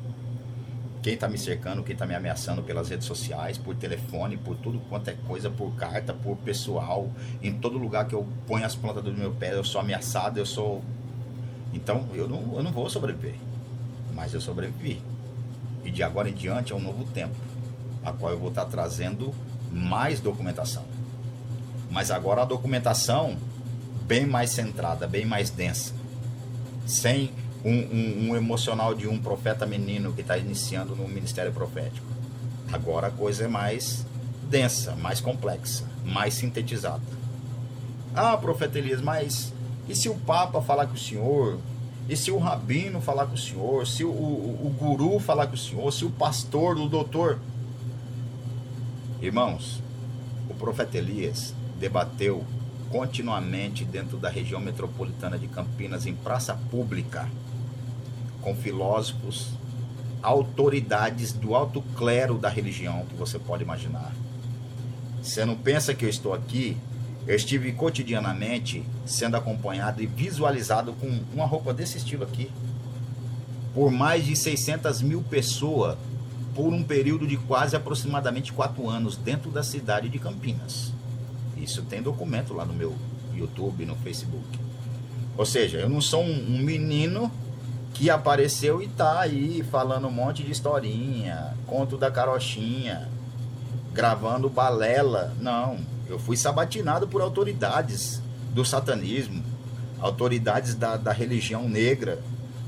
Quem 1.03 1.15
está 1.15 1.29
me 1.29 1.39
cercando, 1.39 1.83
quem 1.83 1.93
está 1.93 2.05
me 2.05 2.15
ameaçando 2.15 2.63
pelas 2.63 2.89
redes 2.89 3.07
sociais, 3.07 3.57
por 3.57 3.75
telefone, 3.77 4.37
por 4.37 4.57
tudo 4.57 4.81
quanto 4.89 5.09
é 5.09 5.15
coisa, 5.27 5.49
por 5.49 5.75
carta, 5.77 6.13
por 6.13 6.37
pessoal, 6.39 7.09
em 7.41 7.53
todo 7.53 7.79
lugar 7.79 8.07
que 8.07 8.15
eu 8.15 8.27
ponho 8.47 8.67
as 8.67 8.75
plantas 8.75 9.05
do 9.05 9.13
meu 9.13 9.33
pé, 9.33 9.55
eu 9.55 9.65
sou 9.65 9.81
ameaçado, 9.81 10.39
eu 10.39 10.47
sou. 10.47 10.83
Então 11.73 12.09
eu 12.15 12.29
não, 12.29 12.57
eu 12.57 12.63
não 12.63 12.73
vou 12.73 12.91
sobreviver. 12.91 13.37
Mas 14.13 14.35
eu 14.35 14.41
sobrevivi. 14.41 15.01
E 15.85 15.91
de 15.91 16.03
agora 16.03 16.29
em 16.29 16.35
diante 16.35 16.73
é 16.73 16.77
um 16.77 16.81
novo 16.81 17.05
tempo, 17.05 17.35
a 18.05 18.13
qual 18.13 18.33
eu 18.33 18.39
vou 18.39 18.49
estar 18.49 18.65
tá 18.65 18.71
trazendo 18.71 19.33
mais 19.71 20.19
documentação. 20.21 20.85
Mas 21.91 22.11
agora 22.11 22.43
a 22.43 22.45
documentação 22.45 23.37
bem 24.07 24.27
mais 24.27 24.51
centrada, 24.51 25.07
bem 25.07 25.25
mais 25.25 25.51
densa. 25.51 25.95
Sem 26.87 27.31
um, 27.65 27.73
um, 27.73 28.31
um 28.31 28.37
emocional 28.37 28.95
de 28.95 29.09
um 29.09 29.19
profeta 29.19 29.67
menino 29.67 30.13
que 30.13 30.21
está 30.21 30.37
iniciando 30.37 30.95
no 30.95 31.09
ministério 31.09 31.53
profético. 31.53 32.07
Agora 32.73 33.09
a 33.09 33.11
coisa 33.11 33.45
é 33.45 33.49
mais 33.49 34.05
densa, 34.43 34.95
mais 34.97 35.21
complexa, 35.21 35.85
mais 36.05 36.35
sintetizada. 36.35 37.03
Ah, 38.15 38.37
profeta 38.37 38.79
Elias, 38.79 39.01
mas 39.01 39.53
e 39.89 39.95
se 39.95 40.09
o 40.09 40.15
Papa 40.15 40.61
falar 40.61 40.87
com 40.87 40.95
o 40.95 40.99
senhor? 40.99 41.59
E 42.09 42.17
se 42.17 42.31
o 42.31 42.39
rabino 42.39 43.01
falar 43.01 43.27
com 43.27 43.35
o 43.35 43.39
senhor? 43.39 43.87
Se 43.87 44.05
o, 44.05 44.11
o, 44.11 44.67
o 44.67 44.71
guru 44.71 45.19
falar 45.19 45.47
com 45.47 45.55
o 45.55 45.59
senhor? 45.59 45.93
Se 45.93 46.05
o 46.05 46.11
pastor, 46.11 46.77
o 46.79 46.89
doutor? 46.89 47.39
Irmãos, 49.21 49.83
o 50.49 50.55
profeta 50.55 50.97
Elias 50.97 51.55
debateu 51.79 52.45
continuamente 52.91 53.85
dentro 53.85 54.17
da 54.17 54.29
região 54.29 54.61
metropolitana 54.61 55.39
de 55.39 55.47
Campinas, 55.49 56.07
em 56.07 56.15
praça 56.15 56.55
pública, 56.71 57.29
com 58.49 58.55
filósofos, 58.55 59.49
autoridades 60.23 61.33
do 61.33 61.55
alto 61.55 61.83
clero 61.97 62.39
da 62.39 62.49
religião 62.49 63.05
que 63.07 63.15
você 63.15 63.39
pode 63.39 63.63
imaginar. 63.63 64.11
Você 65.23 65.45
não 65.45 65.55
pensa 65.55 65.93
que 65.93 66.05
eu 66.05 66.09
estou 66.09 66.33
aqui? 66.33 66.75
Eu 67.27 67.37
estive 67.37 67.73
cotidianamente 67.73 68.83
sendo 69.05 69.37
acompanhado 69.37 70.03
e 70.03 70.07
visualizado 70.07 70.95
com 70.95 71.21
uma 71.35 71.45
roupa 71.45 71.75
desse 71.75 71.99
estilo 71.99 72.25
aqui, 72.25 72.51
por 73.75 73.91
mais 73.91 74.25
de 74.25 74.35
600 74.35 75.03
mil 75.03 75.21
pessoas, 75.21 75.99
por 76.55 76.73
um 76.73 76.83
período 76.83 77.27
de 77.27 77.37
quase 77.37 77.77
aproximadamente 77.77 78.51
quatro 78.51 78.89
anos 78.89 79.15
dentro 79.17 79.51
da 79.51 79.63
cidade 79.63 80.09
de 80.09 80.19
Campinas. 80.19 80.91
Isso 81.55 81.83
tem 81.83 82.01
documento 82.01 82.55
lá 82.55 82.65
no 82.65 82.73
meu 82.73 82.97
YouTube, 83.35 83.85
no 83.85 83.95
Facebook. 83.97 84.59
Ou 85.37 85.45
seja, 85.45 85.77
eu 85.77 85.89
não 85.89 86.01
sou 86.01 86.23
um, 86.23 86.57
um 86.57 86.59
menino 86.59 87.31
que 87.99 88.09
apareceu 88.09 88.81
e 88.81 88.87
tá 88.87 89.19
aí 89.19 89.65
falando 89.73 90.07
um 90.07 90.11
monte 90.11 90.45
de 90.45 90.53
historinha, 90.53 91.53
conto 91.67 91.99
da 91.99 92.09
carochinha, 92.13 93.09
gravando 93.93 94.49
balela. 94.49 95.35
Não, 95.41 95.77
eu 96.09 96.17
fui 96.17 96.37
sabatinado 96.37 97.09
por 97.09 97.21
autoridades 97.21 98.23
do 98.55 98.65
satanismo, 98.65 99.43
autoridades 99.99 100.77
da, 100.77 100.97
da 100.97 101.11
religião 101.11 101.69
negra, 101.69 102.21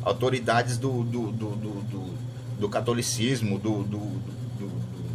autoridades 0.03 0.77
do, 0.77 1.05
do, 1.05 1.31
do, 1.31 1.51
do, 1.55 2.14
do 2.59 2.69
catolicismo, 2.69 3.57
do, 3.57 3.85
do, 3.85 4.21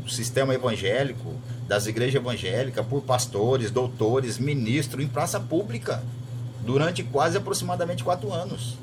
sistema 0.10 0.54
evangélico, 0.54 1.34
das 1.67 1.88
igrejas 1.88 2.21
evangélicas 2.21 2.86
por 2.86 3.01
pastores, 3.01 3.69
doutores, 3.69 4.38
ministros 4.38 5.04
em 5.04 5.08
praça 5.08 5.39
pública 5.41 6.01
durante 6.63 7.04
quase 7.04 7.38
aproximadamente 7.38 8.04
quatro 8.04 8.32
anos. 8.32 8.78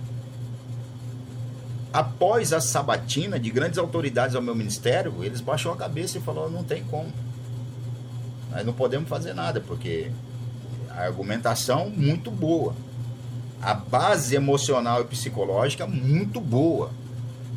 Após 1.92 2.52
a 2.52 2.60
sabatina 2.60 3.38
de 3.38 3.50
grandes 3.50 3.78
autoridades 3.78 4.34
ao 4.34 4.40
meu 4.40 4.54
ministério, 4.54 5.22
eles 5.22 5.40
baixou 5.40 5.72
a 5.72 5.76
cabeça 5.76 6.16
e 6.16 6.20
falou 6.22 6.50
não 6.50 6.64
tem 6.64 6.82
como. 6.84 7.12
Nós 8.50 8.64
não 8.64 8.72
podemos 8.72 9.08
fazer 9.08 9.34
nada, 9.34 9.60
porque 9.60 10.10
a 10.90 11.02
argumentação 11.02 11.90
muito 11.90 12.30
boa. 12.30 12.74
A 13.60 13.74
base 13.74 14.34
emocional 14.34 15.02
e 15.02 15.04
psicológica 15.04 15.86
muito 15.86 16.40
boa. 16.40 16.90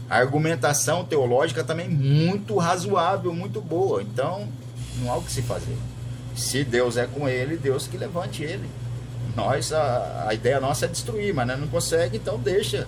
A 0.09 0.17
argumentação 0.17 1.03
teológica 1.03 1.63
também 1.63 1.89
muito 1.89 2.57
razoável, 2.57 3.33
muito 3.33 3.61
boa. 3.61 4.01
Então, 4.01 4.47
não 4.99 5.11
há 5.11 5.17
o 5.17 5.21
que 5.21 5.31
se 5.31 5.41
fazer. 5.41 5.77
Se 6.35 6.63
Deus 6.63 6.97
é 6.97 7.07
com 7.07 7.27
ele, 7.27 7.57
Deus 7.57 7.87
que 7.87 7.97
levante 7.97 8.43
ele. 8.43 8.69
Nós, 9.35 9.73
a, 9.73 10.25
a 10.27 10.33
ideia 10.33 10.59
nossa 10.59 10.85
é 10.85 10.87
destruir, 10.89 11.33
mas 11.33 11.47
não 11.47 11.67
consegue, 11.67 12.17
então 12.17 12.37
deixa. 12.37 12.87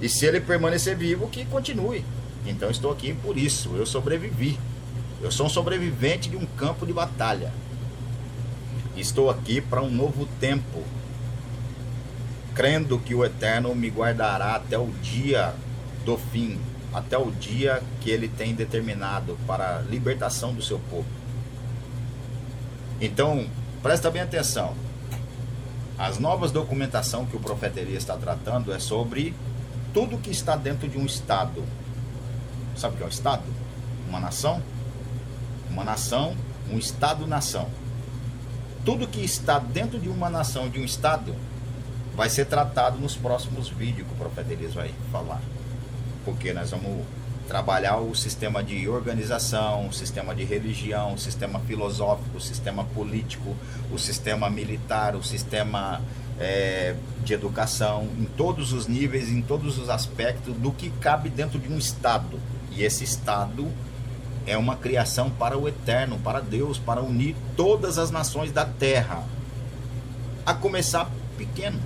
E 0.00 0.08
se 0.08 0.26
ele 0.26 0.40
permanecer 0.40 0.96
vivo, 0.96 1.28
que 1.28 1.44
continue. 1.44 2.04
Então 2.46 2.70
estou 2.70 2.92
aqui 2.92 3.14
por 3.14 3.38
isso. 3.38 3.74
Eu 3.76 3.86
sobrevivi. 3.86 4.58
Eu 5.22 5.30
sou 5.30 5.46
um 5.46 5.50
sobrevivente 5.50 6.28
de 6.28 6.36
um 6.36 6.44
campo 6.44 6.86
de 6.86 6.92
batalha. 6.92 7.52
Estou 8.96 9.30
aqui 9.30 9.60
para 9.60 9.82
um 9.82 9.90
novo 9.90 10.28
tempo. 10.38 10.82
Crendo 12.54 12.98
que 12.98 13.14
o 13.14 13.24
Eterno 13.24 13.74
me 13.74 13.88
guardará 13.88 14.54
até 14.54 14.78
o 14.78 14.88
dia 15.02 15.54
do 16.04 16.16
fim, 16.16 16.60
até 16.92 17.18
o 17.18 17.30
dia 17.30 17.82
que 18.00 18.10
ele 18.10 18.28
tem 18.28 18.54
determinado 18.54 19.36
para 19.46 19.78
a 19.78 19.80
libertação 19.80 20.54
do 20.54 20.62
seu 20.62 20.78
povo. 20.78 21.06
Então, 23.00 23.46
presta 23.82 24.10
bem 24.10 24.22
atenção. 24.22 24.74
As 25.98 26.18
novas 26.18 26.52
documentação 26.52 27.26
que 27.26 27.36
o 27.36 27.40
profeta 27.40 27.80
Elias 27.80 28.02
está 28.02 28.16
tratando 28.16 28.72
é 28.72 28.78
sobre 28.78 29.34
tudo 29.94 30.18
que 30.18 30.30
está 30.30 30.56
dentro 30.56 30.88
de 30.88 30.98
um 30.98 31.06
estado. 31.06 31.64
Sabe 32.76 32.94
o 32.94 32.96
que 32.96 33.02
é 33.04 33.06
um 33.06 33.10
estado? 33.10 33.44
Uma 34.08 34.18
nação? 34.18 34.60
Uma 35.70 35.84
nação, 35.84 36.36
um 36.70 36.76
estado-nação. 36.76 37.68
Tudo 38.84 39.06
que 39.06 39.24
está 39.24 39.60
dentro 39.60 39.98
de 39.98 40.08
uma 40.08 40.28
nação, 40.28 40.68
de 40.68 40.80
um 40.80 40.84
estado, 40.84 41.34
vai 42.14 42.28
ser 42.28 42.46
tratado 42.46 42.98
nos 42.98 43.16
próximos 43.16 43.68
vídeos 43.68 44.06
que 44.06 44.14
o 44.14 44.16
profeta 44.16 44.52
Elias 44.52 44.74
vai 44.74 44.92
falar. 45.12 45.40
Porque 46.24 46.52
nós 46.52 46.72
vamos 46.72 47.06
trabalhar 47.46 47.98
o 47.98 48.14
sistema 48.14 48.64
de 48.64 48.88
organização, 48.88 49.88
o 49.88 49.92
sistema 49.92 50.34
de 50.34 50.44
religião, 50.44 51.14
o 51.14 51.18
sistema 51.18 51.60
filosófico, 51.60 52.36
o 52.36 52.40
sistema 52.40 52.84
político, 52.84 53.54
o 53.92 53.98
sistema 53.98 54.50
militar, 54.50 55.14
o 55.14 55.22
sistema 55.22 56.00
é, 56.38 56.94
de 57.24 57.32
educação, 57.32 58.08
em 58.18 58.24
todos 58.24 58.72
os 58.72 58.86
níveis, 58.86 59.30
em 59.30 59.42
todos 59.42 59.78
os 59.78 59.88
aspectos 59.88 60.54
do 60.56 60.72
que 60.72 60.90
cabe 60.90 61.28
dentro 61.28 61.58
de 61.58 61.72
um 61.72 61.78
Estado. 61.78 62.38
E 62.72 62.82
esse 62.82 63.04
Estado 63.04 63.68
é 64.46 64.56
uma 64.56 64.76
criação 64.76 65.30
para 65.30 65.56
o 65.56 65.68
eterno, 65.68 66.18
para 66.18 66.40
Deus, 66.40 66.78
para 66.78 67.02
unir 67.02 67.34
todas 67.56 67.98
as 67.98 68.10
nações 68.10 68.52
da 68.52 68.64
terra. 68.64 69.24
A 70.44 70.52
começar 70.52 71.10
pequeno, 71.38 71.80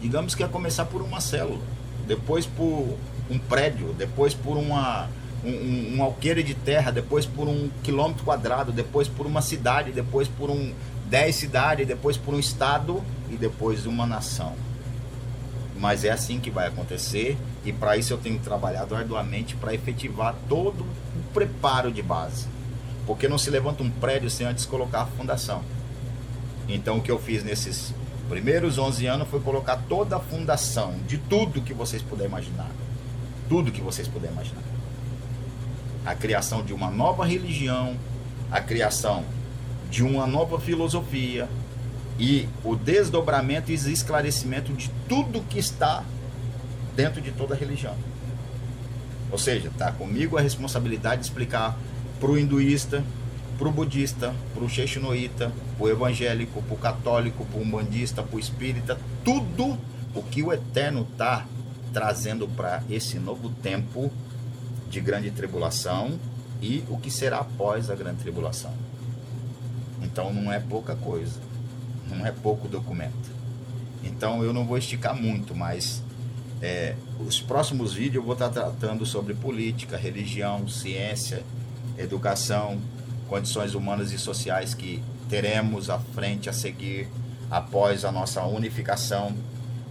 digamos 0.00 0.34
que 0.34 0.42
a 0.42 0.48
começar 0.48 0.84
por 0.84 1.02
uma 1.02 1.20
célula, 1.20 1.60
depois 2.06 2.46
por 2.46 2.96
um 3.30 3.38
prédio, 3.38 3.92
depois 3.94 4.34
por 4.34 4.56
uma, 4.56 5.08
um, 5.44 5.96
um 5.96 6.02
alqueire 6.02 6.42
de 6.42 6.54
terra, 6.54 6.92
depois 6.92 7.26
por 7.26 7.48
um 7.48 7.68
quilômetro 7.82 8.24
quadrado, 8.24 8.70
depois 8.70 9.08
por 9.08 9.26
uma 9.26 9.42
cidade, 9.42 9.90
depois 9.90 10.28
por 10.28 10.50
um 10.50 10.72
dez 11.08 11.36
cidades, 11.36 11.86
depois 11.86 12.16
por 12.16 12.34
um 12.34 12.38
estado 12.38 13.02
e 13.34 13.36
depois 13.36 13.86
uma 13.86 14.06
nação. 14.06 14.54
Mas 15.78 16.04
é 16.04 16.10
assim 16.10 16.40
que 16.40 16.50
vai 16.50 16.68
acontecer 16.68 17.36
e 17.64 17.72
para 17.72 17.96
isso 17.96 18.12
eu 18.12 18.18
tenho 18.18 18.38
trabalhado 18.38 18.94
arduamente 18.94 19.56
para 19.56 19.74
efetivar 19.74 20.34
todo 20.48 20.82
o 20.82 21.32
preparo 21.32 21.90
de 21.90 22.02
base. 22.02 22.46
Porque 23.06 23.28
não 23.28 23.36
se 23.36 23.50
levanta 23.50 23.82
um 23.82 23.90
prédio 23.90 24.30
sem 24.30 24.46
antes 24.46 24.64
colocar 24.64 25.02
a 25.02 25.06
fundação. 25.06 25.62
Então 26.68 26.98
o 26.98 27.02
que 27.02 27.10
eu 27.10 27.18
fiz 27.18 27.44
nesses 27.44 27.92
primeiros 28.28 28.78
11 28.78 29.06
anos 29.06 29.28
foi 29.28 29.40
colocar 29.40 29.76
toda 29.88 30.16
a 30.16 30.20
fundação 30.20 30.94
de 31.06 31.18
tudo 31.18 31.60
que 31.60 31.74
vocês 31.74 32.00
puderem 32.00 32.30
imaginar 32.30 32.70
tudo 33.48 33.72
que 33.72 33.80
vocês 33.80 34.08
puderem 34.08 34.34
imaginar. 34.34 34.62
A 36.04 36.14
criação 36.14 36.62
de 36.62 36.72
uma 36.72 36.90
nova 36.90 37.24
religião, 37.24 37.96
a 38.50 38.60
criação 38.60 39.24
de 39.90 40.02
uma 40.02 40.26
nova 40.26 40.58
filosofia 40.58 41.48
e 42.18 42.48
o 42.62 42.76
desdobramento 42.76 43.70
e 43.70 43.74
esclarecimento 43.74 44.72
de 44.72 44.90
tudo 45.08 45.42
que 45.48 45.58
está 45.58 46.04
dentro 46.94 47.20
de 47.20 47.32
toda 47.32 47.54
religião. 47.54 47.94
Ou 49.30 49.38
seja, 49.38 49.68
está 49.68 49.90
comigo 49.90 50.38
a 50.38 50.40
responsabilidade 50.40 51.22
de 51.22 51.26
explicar 51.26 51.76
para 52.20 52.30
o 52.30 52.38
hinduísta, 52.38 53.02
para 53.58 53.68
o 53.68 53.72
budista, 53.72 54.34
para 54.54 54.64
o 54.64 54.68
xexinoíta, 54.68 55.52
para 55.76 55.86
o 55.86 55.88
evangélico, 55.88 56.62
para 56.62 56.74
o 56.74 56.78
católico, 56.78 57.44
para 57.44 57.58
o 57.58 57.62
umbandista, 57.62 58.22
para 58.22 58.36
o 58.36 58.38
espírita, 58.38 58.98
tudo 59.24 59.76
o 60.14 60.22
que 60.22 60.42
o 60.42 60.52
Eterno 60.52 61.06
está 61.10 61.46
trazendo 61.92 62.46
para 62.48 62.82
esse 62.88 63.18
novo 63.18 63.50
tempo 63.62 64.10
de 64.88 65.00
grande 65.00 65.30
tribulação 65.30 66.18
e 66.60 66.84
o 66.88 66.98
que 66.98 67.10
será 67.10 67.38
após 67.38 67.90
a 67.90 67.94
grande 67.94 68.22
tribulação. 68.22 68.72
Então 70.02 70.32
não 70.32 70.52
é 70.52 70.60
pouca 70.60 70.94
coisa, 70.94 71.40
não 72.08 72.26
é 72.26 72.32
pouco 72.32 72.68
documento. 72.68 73.32
Então 74.02 74.42
eu 74.42 74.52
não 74.52 74.66
vou 74.66 74.76
esticar 74.76 75.14
muito, 75.14 75.54
mas 75.54 76.02
é, 76.60 76.94
os 77.18 77.40
próximos 77.40 77.94
vídeos 77.94 78.16
eu 78.16 78.22
vou 78.22 78.34
estar 78.34 78.50
tratando 78.50 79.04
sobre 79.06 79.34
política, 79.34 79.96
religião, 79.96 80.68
ciência, 80.68 81.42
educação, 81.98 82.78
condições 83.28 83.74
humanas 83.74 84.12
e 84.12 84.18
sociais 84.18 84.74
que 84.74 85.02
teremos 85.28 85.88
à 85.88 85.98
frente 85.98 86.50
a 86.50 86.52
seguir 86.52 87.08
após 87.50 88.04
a 88.04 88.12
nossa 88.12 88.44
unificação 88.44 89.34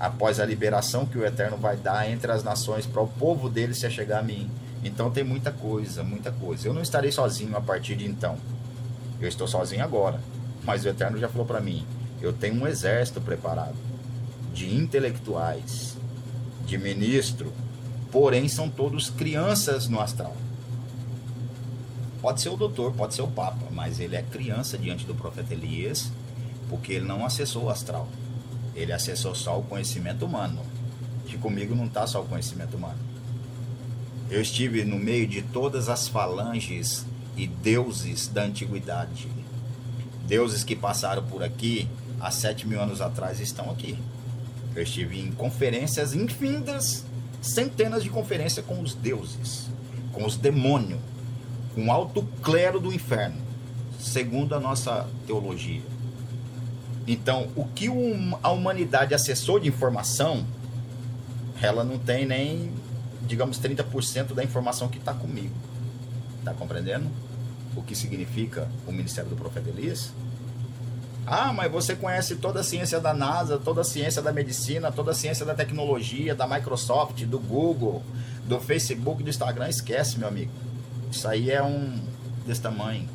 após 0.04 0.40
a 0.40 0.46
liberação 0.46 1.06
que 1.06 1.18
o 1.18 1.26
Eterno 1.26 1.56
vai 1.56 1.78
dar 1.78 2.10
entre 2.10 2.30
as 2.30 2.44
nações 2.44 2.86
para 2.86 3.02
o 3.02 3.08
povo 3.08 3.50
dele 3.50 3.74
se 3.74 3.90
chegar 3.90 4.20
a 4.20 4.24
mim. 4.24 4.50
Então 4.84 5.10
tem 5.10 5.24
muita 5.24 5.50
coisa, 5.50 6.04
muita 6.04 6.30
coisa. 6.30 6.68
Eu 6.68 6.74
não 6.74 6.82
estarei 6.82 7.10
sozinho 7.10 7.56
a 7.56 7.62
partir 7.62 7.96
de 7.96 8.06
então. 8.06 8.38
Eu 9.22 9.30
estou 9.30 9.48
sozinho 9.48 9.82
agora, 9.82 10.20
mas 10.66 10.84
o 10.84 10.90
Eterno 10.90 11.18
já 11.18 11.30
falou 11.30 11.46
para 11.46 11.62
mim: 11.62 11.86
eu 12.24 12.32
tenho 12.32 12.56
um 12.56 12.66
exército 12.66 13.20
preparado 13.20 13.76
de 14.54 14.74
intelectuais, 14.74 15.98
de 16.66 16.78
ministro, 16.78 17.52
porém 18.10 18.48
são 18.48 18.70
todos 18.70 19.10
crianças 19.10 19.90
no 19.90 20.00
astral. 20.00 20.34
Pode 22.22 22.40
ser 22.40 22.48
o 22.48 22.56
doutor, 22.56 22.94
pode 22.94 23.14
ser 23.14 23.24
o 23.24 23.28
papa, 23.28 23.68
mas 23.72 24.00
ele 24.00 24.16
é 24.16 24.22
criança 24.22 24.78
diante 24.78 25.06
do 25.06 25.14
profeta 25.14 25.54
Elias, 25.54 26.10
porque 26.70 26.94
ele 26.94 27.06
não 27.06 27.26
acessou 27.26 27.66
o 27.66 27.70
astral. 27.70 28.08
Ele 28.74 28.94
acessou 28.94 29.36
só 29.36 29.60
o 29.60 29.64
conhecimento 29.64 30.26
humano. 30.26 30.62
Que 31.28 31.38
comigo 31.38 31.76
não 31.76 31.88
está 31.88 32.08
só 32.08 32.22
o 32.22 32.26
conhecimento 32.26 32.78
humano. 32.78 33.00
Eu 34.30 34.42
estive 34.42 34.86
no 34.86 34.98
meio 34.98 35.28
de 35.28 35.42
todas 35.42 35.90
as 35.90 36.08
falanges 36.08 37.06
e 37.36 37.46
deuses 37.46 38.30
da 38.30 38.44
antiguidade. 38.44 39.28
Deuses 40.26 40.64
que 40.64 40.76
passaram 40.76 41.24
por 41.24 41.44
aqui 41.44 41.90
há 42.24 42.32
sete 42.32 42.66
mil 42.66 42.82
anos 42.82 43.02
atrás 43.02 43.42
estão 43.42 43.70
aqui. 43.70 44.00
Eu 44.74 44.84
estive 44.84 45.20
em 45.20 45.32
conferências 45.34 46.16
infindas, 46.16 47.04
centenas 47.42 48.02
de 48.02 48.10
conferências 48.10 48.66
com 48.66 48.82
os 48.82 48.96
deuses, 48.96 49.68
com 50.14 50.26
os 50.26 50.38
demônios, 50.38 51.00
com 51.76 51.88
o 51.88 51.92
alto 51.92 52.24
clero 52.42 52.80
do 52.80 52.94
inferno, 52.94 53.36
segundo 54.00 54.56
a 54.56 54.60
nossa 54.60 55.06
teologia. 55.28 55.82
Então, 57.06 57.50
o 57.58 57.66
que 57.66 57.88
a 58.42 58.52
humanidade 58.52 59.14
acessou 59.14 59.60
de 59.60 59.68
informação, 59.68 60.46
ela 61.62 61.84
não 61.84 62.00
tem 62.00 62.26
nem, 62.26 62.72
digamos, 63.28 63.60
30% 63.60 64.34
da 64.34 64.44
informação 64.44 64.88
que 64.88 64.98
está 64.98 65.14
comigo. 65.14 65.54
Está 66.40 66.54
compreendendo? 66.54 67.06
O 67.76 67.82
que 67.82 67.96
significa 67.96 68.70
o 68.88 68.94
ministério 68.94 69.30
do 69.30 69.36
profeta 69.36 69.70
Elias? 69.70 70.14
Ah, 71.26 71.54
mas 71.54 71.72
você 71.72 71.96
conhece 71.96 72.36
toda 72.36 72.60
a 72.60 72.64
ciência 72.64 73.00
da 73.00 73.14
NASA, 73.14 73.58
toda 73.58 73.82
a 73.82 73.84
ciência 73.84 74.22
da 74.22 74.32
medicina, 74.32 74.92
toda 74.92 75.12
a 75.12 75.14
ciência 75.14 75.46
da 75.46 75.54
tecnologia, 75.54 76.36
da 76.36 76.46
Microsoft, 76.46 77.24
do 77.24 77.40
Google, 77.40 78.04
do 78.46 78.60
Facebook, 78.60 79.24
do 79.24 79.30
Instagram. 79.30 79.70
Esquece, 79.70 80.20
meu 80.20 80.28
amigo. 80.28 80.52
Isso 81.10 81.28
aí 81.28 81.50
é 81.50 81.64
um 81.64 82.02
desse 82.46 82.62
tamanho 82.62 83.08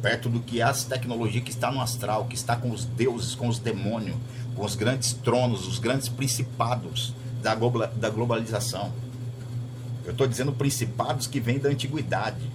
perto 0.00 0.28
do 0.28 0.40
que 0.40 0.62
as 0.62 0.84
tecnologias 0.84 1.42
que 1.42 1.50
está 1.50 1.70
no 1.70 1.80
astral, 1.80 2.26
que 2.26 2.36
está 2.36 2.56
com 2.56 2.70
os 2.70 2.84
deuses, 2.84 3.34
com 3.34 3.48
os 3.48 3.58
demônios, 3.58 4.16
com 4.54 4.64
os 4.64 4.74
grandes 4.74 5.12
tronos, 5.12 5.66
os 5.66 5.78
grandes 5.78 6.08
principados 6.08 7.12
da, 7.42 7.54
da 7.54 8.08
globalização. 8.08 8.92
Eu 10.04 10.12
estou 10.12 10.26
dizendo 10.26 10.52
principados 10.52 11.26
que 11.26 11.40
vêm 11.40 11.58
da 11.58 11.68
antiguidade, 11.68 12.50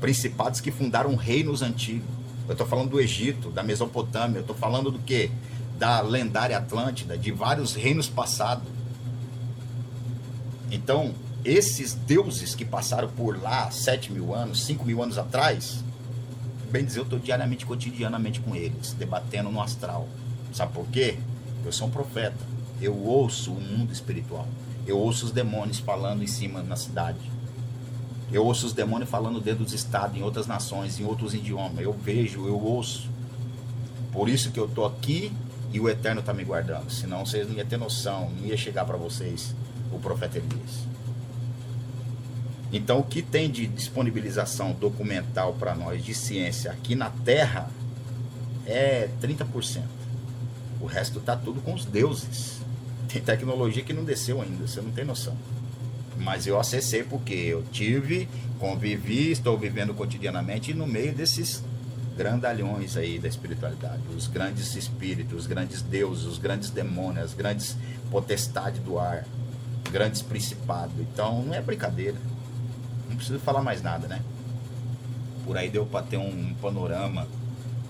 principados 0.00 0.60
que 0.60 0.70
fundaram 0.70 1.14
reinos 1.14 1.62
antigos. 1.62 2.08
Eu 2.46 2.52
estou 2.52 2.66
falando 2.66 2.90
do 2.90 3.00
Egito, 3.00 3.50
da 3.50 3.62
Mesopotâmia, 3.62 4.38
eu 4.38 4.42
estou 4.42 4.56
falando 4.56 4.90
do 4.90 4.98
que? 4.98 5.30
Da 5.78 6.00
lendária 6.00 6.56
Atlântida, 6.56 7.18
de 7.18 7.32
vários 7.32 7.74
reinos 7.74 8.08
passados. 8.08 8.68
Então, 10.70 11.14
esses 11.44 11.94
deuses 11.94 12.54
que 12.54 12.64
passaram 12.64 13.08
por 13.08 13.40
lá 13.40 13.70
sete 13.70 14.12
mil 14.12 14.34
anos, 14.34 14.64
cinco 14.64 14.84
mil 14.84 15.02
anos 15.02 15.18
atrás, 15.18 15.84
bem 16.70 16.84
dizer, 16.84 17.00
eu 17.00 17.04
estou 17.04 17.18
diariamente, 17.18 17.66
cotidianamente 17.66 18.40
com 18.40 18.54
eles, 18.54 18.92
debatendo 18.92 19.50
no 19.50 19.60
astral. 19.60 20.08
Sabe 20.52 20.72
por 20.72 20.86
quê? 20.86 21.18
Eu 21.64 21.72
sou 21.72 21.88
um 21.88 21.90
profeta. 21.90 22.44
Eu 22.80 22.96
ouço 22.96 23.52
o 23.52 23.60
mundo 23.60 23.92
espiritual. 23.92 24.46
Eu 24.86 24.98
ouço 24.98 25.26
os 25.26 25.32
demônios 25.32 25.78
falando 25.78 26.22
em 26.22 26.26
cima 26.26 26.62
na 26.62 26.76
cidade. 26.76 27.18
Eu 28.32 28.44
ouço 28.44 28.66
os 28.66 28.72
demônios 28.72 29.08
falando 29.08 29.40
dentro 29.40 29.64
dos 29.64 29.72
estados, 29.72 30.16
em 30.16 30.22
outras 30.22 30.46
nações, 30.46 30.98
em 30.98 31.04
outros 31.04 31.34
idiomas. 31.34 31.80
Eu 31.80 31.92
vejo, 31.92 32.46
eu 32.46 32.60
ouço. 32.60 33.08
Por 34.12 34.28
isso 34.28 34.50
que 34.50 34.58
eu 34.58 34.66
estou 34.66 34.84
aqui 34.86 35.32
e 35.72 35.78
o 35.78 35.88
Eterno 35.88 36.20
está 36.20 36.32
me 36.32 36.44
guardando. 36.44 36.90
Senão 36.90 37.24
vocês 37.24 37.48
não 37.48 37.54
iam 37.54 37.66
ter 37.66 37.76
noção, 37.76 38.30
não 38.38 38.46
ia 38.46 38.56
chegar 38.56 38.84
para 38.84 38.96
vocês 38.96 39.54
o 39.92 39.96
o 39.96 40.00
profeta 40.00 40.38
Elias. 40.38 40.86
Então, 42.72 42.98
o 42.98 43.04
que 43.04 43.22
tem 43.22 43.50
de 43.50 43.66
disponibilização 43.66 44.72
documental 44.72 45.54
para 45.54 45.74
nós 45.74 46.04
de 46.04 46.14
ciência 46.14 46.70
aqui 46.70 46.94
na 46.94 47.10
Terra 47.10 47.70
é 48.66 49.08
30%. 49.22 49.82
O 50.80 50.86
resto 50.86 51.18
está 51.18 51.36
tudo 51.36 51.60
com 51.60 51.74
os 51.74 51.84
deuses. 51.84 52.58
Tem 53.08 53.22
tecnologia 53.22 53.82
que 53.82 53.92
não 53.92 54.04
desceu 54.04 54.42
ainda, 54.42 54.66
você 54.66 54.80
não 54.80 54.90
tem 54.90 55.04
noção. 55.04 55.36
Mas 56.18 56.46
eu 56.46 56.58
acessei 56.58 57.02
porque 57.02 57.34
eu 57.34 57.62
tive, 57.70 58.28
convivi, 58.58 59.30
estou 59.30 59.56
vivendo 59.58 59.94
cotidianamente 59.94 60.72
no 60.72 60.86
meio 60.86 61.12
desses 61.12 61.62
grandalhões 62.16 62.96
aí 62.96 63.18
da 63.18 63.28
espiritualidade, 63.28 64.00
os 64.16 64.26
grandes 64.26 64.74
espíritos, 64.74 65.40
os 65.40 65.46
grandes 65.46 65.82
deuses, 65.82 66.24
os 66.24 66.38
grandes 66.38 66.70
demônios, 66.70 67.26
as 67.26 67.34
grandes 67.34 67.76
potestades 68.10 68.80
do 68.80 68.98
ar, 68.98 69.26
grandes 69.92 70.22
principados. 70.22 70.94
Então 70.98 71.42
não 71.42 71.54
é 71.54 71.60
brincadeira. 71.60 72.16
Não 73.08 73.16
preciso 73.16 73.38
falar 73.38 73.62
mais 73.62 73.82
nada, 73.82 74.08
né? 74.08 74.22
Por 75.44 75.56
aí 75.56 75.68
deu 75.68 75.84
para 75.84 76.04
ter 76.04 76.16
um 76.16 76.54
panorama 76.54 77.28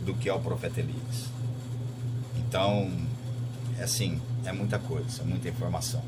do 0.05 0.13
que 0.15 0.29
é 0.29 0.35
o 0.35 0.41
profeta 0.41 0.81
Elias. 0.81 1.27
Então, 2.37 2.91
é 3.79 3.85
assim, 3.85 4.21
é 4.45 4.53
muita 4.53 4.79
coisa, 4.79 5.23
muita 5.25 5.49
informação. 5.49 6.03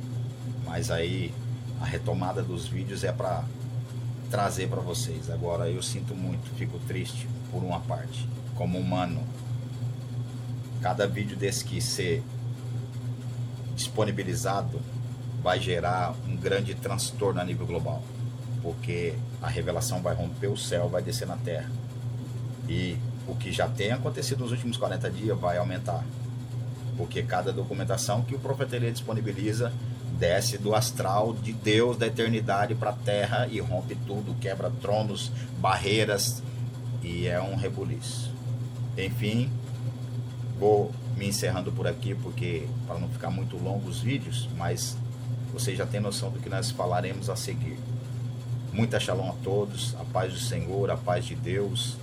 Mas 0.64 0.90
aí 0.90 1.32
a 1.80 1.84
retomada 1.84 2.42
dos 2.42 2.66
vídeos 2.66 3.04
é 3.04 3.12
para 3.12 3.44
trazer 4.30 4.68
para 4.68 4.80
vocês. 4.80 5.30
Agora 5.30 5.68
eu 5.68 5.82
sinto 5.82 6.14
muito, 6.14 6.50
fico 6.56 6.78
triste 6.86 7.28
por 7.50 7.62
uma 7.62 7.80
parte, 7.80 8.28
como 8.54 8.78
humano. 8.78 9.22
Cada 10.82 11.06
vídeo 11.06 11.36
desse 11.36 11.64
que 11.64 11.80
ser 11.80 12.22
disponibilizado 13.74 14.80
vai 15.42 15.60
gerar 15.60 16.14
um 16.26 16.36
grande 16.36 16.74
transtorno 16.74 17.40
a 17.40 17.44
nível 17.44 17.66
global, 17.66 18.02
porque 18.62 19.14
a 19.40 19.48
revelação 19.48 20.02
vai 20.02 20.14
romper 20.14 20.48
o 20.48 20.56
céu, 20.56 20.88
vai 20.88 21.02
descer 21.02 21.26
na 21.26 21.36
terra. 21.36 21.70
E 22.68 22.96
o 23.26 23.34
que 23.34 23.52
já 23.52 23.68
tem 23.68 23.92
acontecido 23.92 24.40
nos 24.40 24.52
últimos 24.52 24.76
40 24.76 25.10
dias 25.10 25.38
vai 25.38 25.58
aumentar. 25.58 26.04
Porque 26.96 27.22
cada 27.22 27.52
documentação 27.52 28.22
que 28.22 28.34
o 28.34 28.38
profeta 28.38 28.78
disponibiliza 28.80 29.72
desce 30.18 30.58
do 30.58 30.74
astral 30.74 31.32
de 31.34 31.52
Deus 31.52 31.96
da 31.96 32.06
eternidade 32.06 32.74
para 32.74 32.90
a 32.90 32.94
terra 32.94 33.46
e 33.50 33.60
rompe 33.60 33.94
tudo, 34.06 34.34
quebra 34.40 34.70
tronos, 34.80 35.30
barreiras 35.58 36.42
e 37.02 37.26
é 37.26 37.40
um 37.40 37.54
rebuliço. 37.54 38.30
Enfim, 38.96 39.50
vou 40.58 40.92
me 41.16 41.28
encerrando 41.28 41.70
por 41.70 41.86
aqui 41.86 42.14
porque 42.14 42.66
para 42.86 42.98
não 42.98 43.08
ficar 43.08 43.30
muito 43.30 43.56
longo 43.56 43.88
os 43.88 44.00
vídeos, 44.00 44.48
mas 44.56 44.96
você 45.52 45.74
já 45.74 45.86
tem 45.86 46.00
noção 46.00 46.30
do 46.30 46.40
que 46.40 46.48
nós 46.48 46.70
falaremos 46.70 47.30
a 47.30 47.36
seguir. 47.36 47.78
Muita 48.72 49.00
shalom 49.00 49.30
a 49.30 49.34
todos, 49.42 49.94
a 50.00 50.04
paz 50.04 50.32
do 50.32 50.38
Senhor, 50.38 50.90
a 50.90 50.96
paz 50.96 51.24
de 51.24 51.34
Deus, 51.34 51.96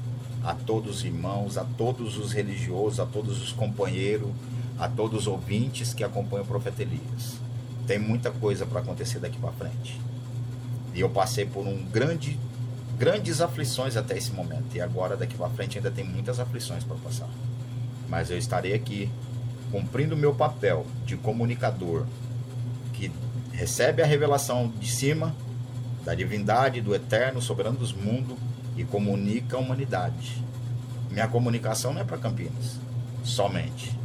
a 0.44 0.54
todos 0.54 0.98
os 0.98 1.06
irmãos, 1.06 1.58
a 1.58 1.64
todos 1.64 2.18
os 2.18 2.32
religiosos, 2.32 3.00
a 3.00 3.06
todos 3.06 3.42
os 3.42 3.52
companheiros, 3.52 4.30
a 4.78 4.88
todos 4.88 5.22
os 5.22 5.28
ouvintes 5.28 5.94
que 5.94 6.04
acompanham 6.04 6.44
o 6.44 6.48
profeta 6.48 6.82
Elias 6.82 7.45
tem 7.86 8.00
muita 8.00 8.32
coisa 8.32 8.66
para 8.66 8.80
acontecer 8.80 9.20
daqui 9.20 9.38
para 9.38 9.52
frente. 9.52 10.00
E 10.94 11.00
eu 11.00 11.10
passei 11.10 11.46
por 11.46 11.68
um 11.68 11.84
grande, 11.84 12.40
grandes 12.98 13.42
aflições 13.42 13.98
até 13.98 14.18
esse 14.18 14.32
momento. 14.32 14.76
E 14.76 14.82
agora 14.82 15.16
daqui 15.18 15.36
para 15.36 15.50
frente 15.50 15.78
ainda 15.78 15.92
tem 15.92 16.04
muitas 16.04 16.40
aflições 16.40 16.84
para 16.84 16.96
passar. 16.98 17.30
Mas 18.08 18.30
eu 18.30 18.38
estarei 18.38 18.74
aqui 18.74 19.10
cumprindo 19.72 20.16
o 20.16 20.18
meu 20.18 20.34
papel 20.34 20.86
de 21.06 21.18
comunicador 21.18 22.06
que 22.94 23.12
recebe 23.52 24.02
a 24.02 24.06
revelação 24.06 24.72
de 24.80 24.90
cima 24.90 25.36
da 26.06 26.14
divindade, 26.14 26.82
do 26.82 26.94
eterno, 26.94 27.42
soberano 27.42 27.78
dos 27.78 27.92
mundos 27.92 28.38
e 28.78 28.84
comunica 28.84 29.58
a 29.58 29.60
humanidade. 29.60 30.44
Minha 31.10 31.28
comunicação 31.28 31.94
não 31.94 32.02
é 32.02 32.04
para 32.04 32.18
Campinas, 32.18 32.78
somente. 33.24 33.98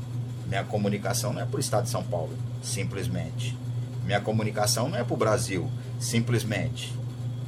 Minha 0.47 0.65
comunicação 0.65 1.33
não 1.33 1.43
é 1.43 1.45
para 1.45 1.57
o 1.57 1.61
estado 1.61 1.85
de 1.85 1.91
São 1.91 2.03
Paulo, 2.03 2.33
simplesmente. 2.63 3.57
Minha 4.11 4.21
comunicação 4.21 4.89
não 4.89 4.99
é 4.99 5.05
para 5.05 5.15
o 5.15 5.17
Brasil, 5.17 5.71
simplesmente. 6.01 6.93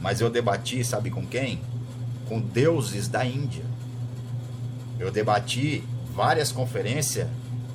Mas 0.01 0.21
eu 0.21 0.31
debati, 0.31 0.85
sabe 0.85 1.11
com 1.11 1.27
quem? 1.27 1.61
Com 2.29 2.39
deuses 2.39 3.09
da 3.09 3.27
Índia. 3.27 3.65
Eu 4.97 5.11
debati 5.11 5.83
várias 6.15 6.53
conferências 6.53 7.27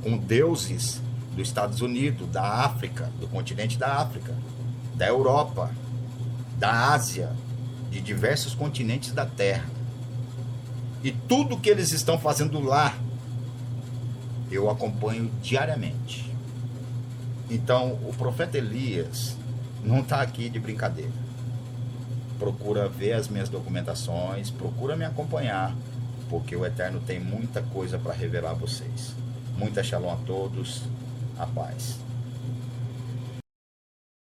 com 0.02 0.18
deuses 0.18 1.02
dos 1.36 1.50
Estados 1.50 1.82
Unidos, 1.82 2.30
da 2.30 2.42
África, 2.64 3.12
do 3.20 3.28
continente 3.28 3.78
da 3.78 3.98
África, 3.98 4.34
da 4.96 5.06
Europa, 5.06 5.70
da 6.58 6.94
Ásia, 6.94 7.36
de 7.92 8.00
diversos 8.00 8.56
continentes 8.56 9.12
da 9.12 9.26
Terra. 9.26 9.70
E 11.04 11.12
tudo 11.12 11.58
que 11.58 11.70
eles 11.70 11.92
estão 11.92 12.18
fazendo 12.18 12.62
lá, 12.62 12.96
eu 14.50 14.70
acompanho 14.70 15.30
diariamente. 15.42 16.27
Então, 17.50 17.94
o 18.08 18.14
profeta 18.18 18.58
Elias 18.58 19.36
não 19.84 20.00
está 20.00 20.22
aqui 20.22 20.50
de 20.50 20.60
brincadeira. 20.60 21.12
Procura 22.38 22.88
ver 22.88 23.14
as 23.14 23.28
minhas 23.28 23.50
documentações, 23.50 24.50
procura 24.52 24.96
me 24.96 25.06
acompanhar, 25.06 25.74
porque 26.30 26.56
o 26.56 26.66
Eterno 26.66 27.00
tem 27.00 27.20
muita 27.20 27.62
coisa 27.62 27.98
para 27.98 28.14
revelar 28.14 28.52
a 28.52 28.54
vocês. 28.54 29.14
Muita 29.58 29.82
shalom 29.82 30.12
a 30.12 30.18
todos, 30.18 30.84
a 31.40 31.48
paz. 31.48 32.07